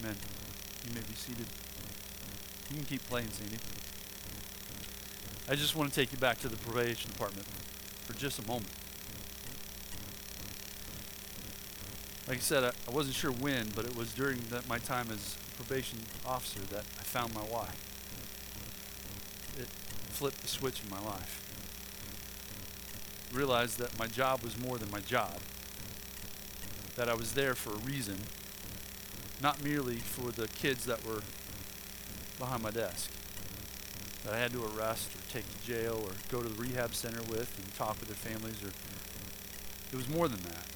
Amen. 0.00 0.16
You 0.86 0.94
may 0.94 1.00
be 1.00 1.14
seated. 1.14 1.46
You 2.70 2.76
can 2.76 2.84
keep 2.84 3.06
playing, 3.06 3.28
Sandy. 3.30 3.58
I 5.48 5.54
just 5.54 5.76
want 5.76 5.92
to 5.92 5.94
take 5.94 6.12
you 6.12 6.18
back 6.18 6.38
to 6.40 6.48
the 6.48 6.56
probation 6.56 7.10
department 7.10 7.46
for 8.04 8.14
just 8.14 8.38
a 8.38 8.46
moment. 8.46 8.70
Like 12.26 12.38
I 12.38 12.40
said, 12.40 12.64
I, 12.64 12.72
I 12.88 12.90
wasn't 12.90 13.14
sure 13.14 13.30
when, 13.30 13.68
but 13.74 13.84
it 13.84 13.96
was 13.96 14.12
during 14.12 14.40
that, 14.50 14.68
my 14.68 14.78
time 14.78 15.08
as 15.12 15.36
probation 15.56 16.00
officer 16.26 16.60
that 16.70 16.84
I 16.98 17.02
found 17.02 17.32
my 17.32 17.42
why. 17.42 17.70
It 19.56 19.68
flipped 20.08 20.40
the 20.42 20.48
switch 20.48 20.80
in 20.82 20.90
my 20.90 21.00
life. 21.00 21.42
Realized 23.32 23.78
that 23.78 23.96
my 23.98 24.08
job 24.08 24.42
was 24.42 24.58
more 24.58 24.76
than 24.78 24.90
my 24.90 25.00
job. 25.00 25.38
That 26.96 27.08
I 27.08 27.14
was 27.14 27.34
there 27.34 27.54
for 27.54 27.74
a 27.74 27.78
reason 27.78 28.18
not 29.42 29.62
merely 29.62 29.96
for 29.96 30.30
the 30.30 30.48
kids 30.48 30.86
that 30.86 31.04
were 31.06 31.22
behind 32.38 32.62
my 32.62 32.70
desk 32.70 33.10
that 34.24 34.34
I 34.34 34.38
had 34.38 34.52
to 34.52 34.64
arrest 34.64 35.10
or 35.14 35.32
take 35.32 35.44
to 35.48 35.66
jail 35.66 36.02
or 36.02 36.12
go 36.30 36.42
to 36.42 36.48
the 36.48 36.60
rehab 36.60 36.94
center 36.94 37.22
with 37.22 37.56
and 37.58 37.74
talk 37.74 38.00
with 38.00 38.08
their 38.08 38.16
families 38.16 38.62
or 38.62 38.70
it 39.92 39.96
was 39.96 40.08
more 40.08 40.28
than 40.28 40.40
that. 40.42 40.66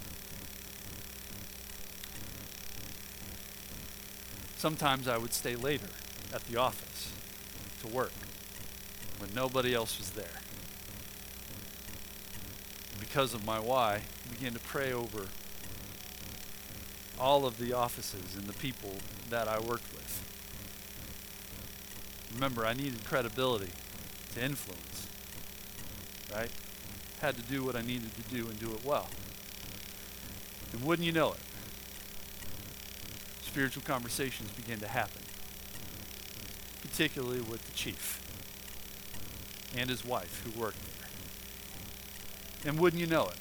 Sometimes 4.57 5.09
I 5.09 5.19
would 5.19 5.33
stay 5.33 5.57
later 5.57 5.89
at 6.33 6.45
the 6.45 6.57
office 6.57 7.13
to 7.81 7.89
work 7.89 8.13
when 9.19 9.31
nobody 9.35 9.75
else 9.75 9.99
was 9.99 10.11
there. 10.11 10.41
Because 12.99 13.35
of 13.35 13.45
my 13.45 13.59
why, 13.59 14.03
I 14.27 14.33
began 14.33 14.53
to 14.53 14.61
pray 14.61 14.93
over 14.93 15.27
all 17.19 17.47
of 17.47 17.59
the 17.59 17.73
offices 17.73 18.37
and 18.37 18.47
the 18.47 18.53
people 18.53 18.97
that 19.29 19.49
I 19.49 19.59
worked 19.59 19.93
with. 19.93 20.00
Remember, 22.41 22.65
I 22.65 22.73
needed 22.73 23.05
credibility 23.05 23.69
to 24.35 24.43
influence, 24.43 25.07
right? 26.35 26.51
Had 27.21 27.37
to 27.37 27.43
do 27.43 27.63
what 27.63 27.77
I 27.77 27.83
needed 27.83 28.13
to 28.17 28.23
do 28.35 28.49
and 28.49 28.59
do 28.59 28.73
it 28.73 28.83
well. 28.83 29.11
And 30.73 30.83
wouldn't 30.83 31.05
you 31.05 31.13
know 31.13 31.33
it, 31.33 31.41
spiritual 33.43 33.83
conversations 33.83 34.53
began 34.53 34.79
to 34.79 34.89
happen, 34.89 35.21
particularly 36.81 37.43
with 37.43 37.63
the 37.67 37.73
chief 37.73 38.23
and 39.77 39.91
his 39.91 40.03
wife 40.03 40.43
who 40.43 40.59
worked 40.59 40.81
there. 40.99 41.11
And 42.65 42.81
wouldn't 42.81 43.01
you 43.01 43.07
know 43.07 43.27
it, 43.27 43.37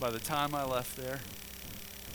by 0.00 0.08
the 0.08 0.18
time 0.18 0.54
I 0.54 0.64
left 0.64 0.96
there, 0.96 1.20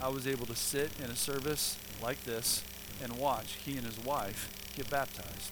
I 0.02 0.10
was 0.10 0.26
able 0.26 0.48
to 0.48 0.56
sit 0.56 0.90
in 1.00 1.12
a 1.12 1.16
service 1.16 1.78
like 2.02 2.24
this 2.24 2.64
and 3.02 3.18
watch 3.18 3.58
he 3.66 3.78
and 3.78 3.86
his 3.86 4.00
wife 4.00 4.50
get 4.76 4.90
baptized. 4.90 5.52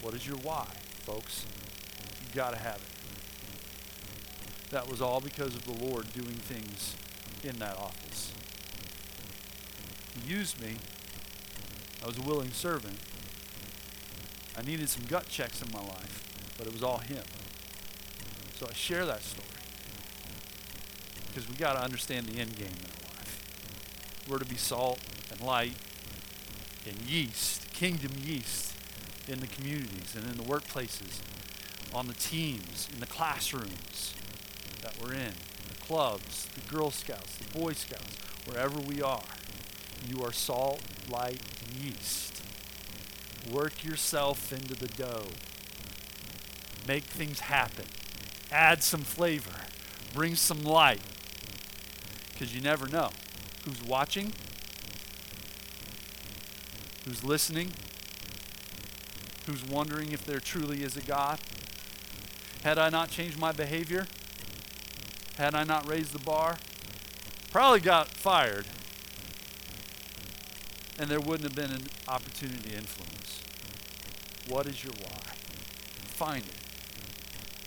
What 0.00 0.14
is 0.14 0.26
your 0.26 0.36
why, 0.38 0.66
folks? 1.04 1.46
You 2.20 2.34
got 2.34 2.50
to 2.50 2.56
have 2.56 2.76
it. 2.76 2.82
That 4.70 4.88
was 4.88 5.00
all 5.00 5.20
because 5.20 5.54
of 5.54 5.64
the 5.64 5.84
Lord 5.84 6.12
doing 6.12 6.34
things 6.34 6.96
in 7.44 7.58
that 7.58 7.76
office. 7.76 8.32
He 10.14 10.32
used 10.32 10.60
me. 10.60 10.76
I 12.02 12.06
was 12.06 12.18
a 12.18 12.22
willing 12.22 12.52
servant. 12.52 12.98
I 14.56 14.62
needed 14.62 14.88
some 14.88 15.04
gut 15.04 15.28
checks 15.28 15.62
in 15.62 15.70
my 15.72 15.80
life, 15.80 16.24
but 16.58 16.66
it 16.66 16.72
was 16.72 16.82
all 16.82 16.98
Him. 16.98 17.22
So 18.58 18.66
I 18.68 18.74
share 18.74 19.06
that 19.06 19.22
story 19.22 19.46
because 21.28 21.48
we 21.48 21.54
got 21.54 21.74
to 21.74 21.82
understand 21.82 22.26
the 22.26 22.40
end 22.40 22.56
game. 22.56 22.68
We're 24.28 24.38
to 24.38 24.44
be 24.44 24.56
salt 24.56 24.98
and 25.30 25.40
light 25.40 25.74
and 26.86 27.00
yeast, 27.02 27.72
kingdom 27.72 28.12
yeast 28.24 28.74
in 29.28 29.40
the 29.40 29.46
communities 29.46 30.14
and 30.16 30.24
in 30.24 30.36
the 30.36 30.42
workplaces, 30.42 31.20
on 31.94 32.06
the 32.06 32.14
teams, 32.14 32.88
in 32.92 33.00
the 33.00 33.06
classrooms 33.06 34.14
that 34.82 35.00
we're 35.00 35.12
in, 35.12 35.32
the 35.68 35.80
clubs, 35.80 36.48
the 36.54 36.74
Girl 36.74 36.90
Scouts, 36.90 37.36
the 37.36 37.58
Boy 37.58 37.72
Scouts, 37.72 38.16
wherever 38.46 38.78
we 38.78 39.02
are. 39.02 39.22
You 40.08 40.24
are 40.24 40.32
salt, 40.32 40.80
light, 41.10 41.40
and 41.64 41.84
yeast. 41.84 42.42
Work 43.50 43.84
yourself 43.84 44.52
into 44.52 44.74
the 44.74 44.88
dough. 44.88 45.28
Make 46.86 47.04
things 47.04 47.40
happen 47.40 47.86
add 48.52 48.82
some 48.82 49.00
flavor, 49.00 49.62
bring 50.12 50.36
some 50.36 50.62
light. 50.62 51.00
Because 52.32 52.54
you 52.54 52.60
never 52.60 52.86
know 52.86 53.10
who's 53.64 53.82
watching, 53.82 54.32
who's 57.04 57.22
listening, 57.22 57.72
who's 59.46 59.64
wondering 59.64 60.12
if 60.12 60.24
there 60.24 60.40
truly 60.40 60.82
is 60.82 60.96
a 60.96 61.02
God. 61.02 61.38
Had 62.64 62.78
I 62.78 62.90
not 62.90 63.10
changed 63.10 63.38
my 63.38 63.52
behavior, 63.52 64.06
had 65.36 65.54
I 65.54 65.64
not 65.64 65.88
raised 65.88 66.12
the 66.12 66.18
bar, 66.18 66.58
probably 67.50 67.80
got 67.80 68.08
fired, 68.08 68.66
and 70.98 71.10
there 71.10 71.20
wouldn't 71.20 71.42
have 71.42 71.54
been 71.54 71.74
an 71.74 71.88
opportunity 72.06 72.70
to 72.70 72.76
influence. 72.76 73.42
What 74.48 74.66
is 74.66 74.84
your 74.84 74.92
why? 75.00 75.34
Find 76.06 76.44
it. 76.44 76.54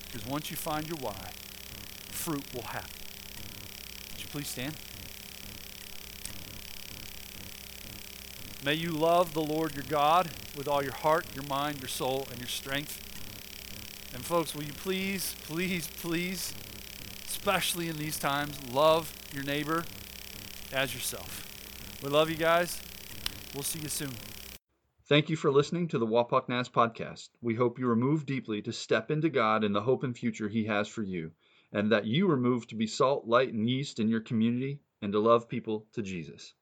Because 0.06 0.26
once 0.26 0.50
you 0.50 0.56
find 0.56 0.88
your 0.88 0.98
why, 0.98 1.32
fruit 2.10 2.46
will 2.54 2.64
happen. 2.64 2.90
Would 4.14 4.22
you 4.22 4.28
please 4.30 4.48
stand? 4.48 4.76
May 8.66 8.74
you 8.74 8.90
love 8.90 9.36
the 9.36 9.44
Lord 9.44 9.76
your 9.76 9.84
God 9.88 10.28
with 10.58 10.68
all 10.68 10.82
your 10.82 10.96
heart, 10.96 11.28
your 11.36 11.44
mind, 11.44 11.82
your 11.82 11.88
soul, 11.88 12.28
and 12.32 12.40
your 12.40 12.48
strength. 12.48 13.00
And 14.12 14.26
folks, 14.26 14.56
will 14.56 14.64
you 14.64 14.74
please, 14.74 15.36
please, 15.44 15.86
please, 15.86 16.52
especially 17.28 17.90
in 17.90 17.98
these 17.98 18.18
times, 18.18 18.58
love 18.74 19.14
your 19.32 19.44
neighbor 19.44 19.86
as 20.74 20.96
yourself. 20.96 21.46
We 22.02 22.10
love 22.10 22.32
you 22.32 22.38
guys. 22.38 22.82
We'll 23.54 23.62
see 23.62 23.82
you 23.82 23.88
soon. 23.88 24.14
Thank 25.08 25.30
you 25.30 25.36
for 25.36 25.52
listening 25.52 25.88
to 25.90 26.00
the 26.00 26.08
Wapak 26.08 26.48
podcast. 26.72 27.30
We 27.44 27.54
hope 27.54 27.78
you 27.78 27.88
are 27.92 27.96
moved 27.96 28.26
deeply 28.26 28.64
to 28.64 28.74
step 28.74 29.12
into 29.12 29.30
God 29.30 29.64
and 29.64 29.76
the 29.76 29.82
hope 29.82 30.04
and 30.04 30.18
future 30.18 30.50
He 30.50 30.66
has 30.66 30.88
for 30.88 31.04
you, 31.04 31.30
and 31.72 31.92
that 31.92 32.08
you 32.08 32.32
are 32.32 32.36
moved 32.36 32.70
to 32.70 32.76
be 32.76 32.88
salt, 32.88 33.28
light, 33.28 33.54
and 33.54 33.70
yeast 33.70 34.00
in 34.00 34.10
your 34.10 34.22
community 34.22 34.80
and 35.04 35.14
to 35.14 35.20
love 35.20 35.48
people 35.48 35.86
to 35.94 36.02
Jesus. 36.02 36.56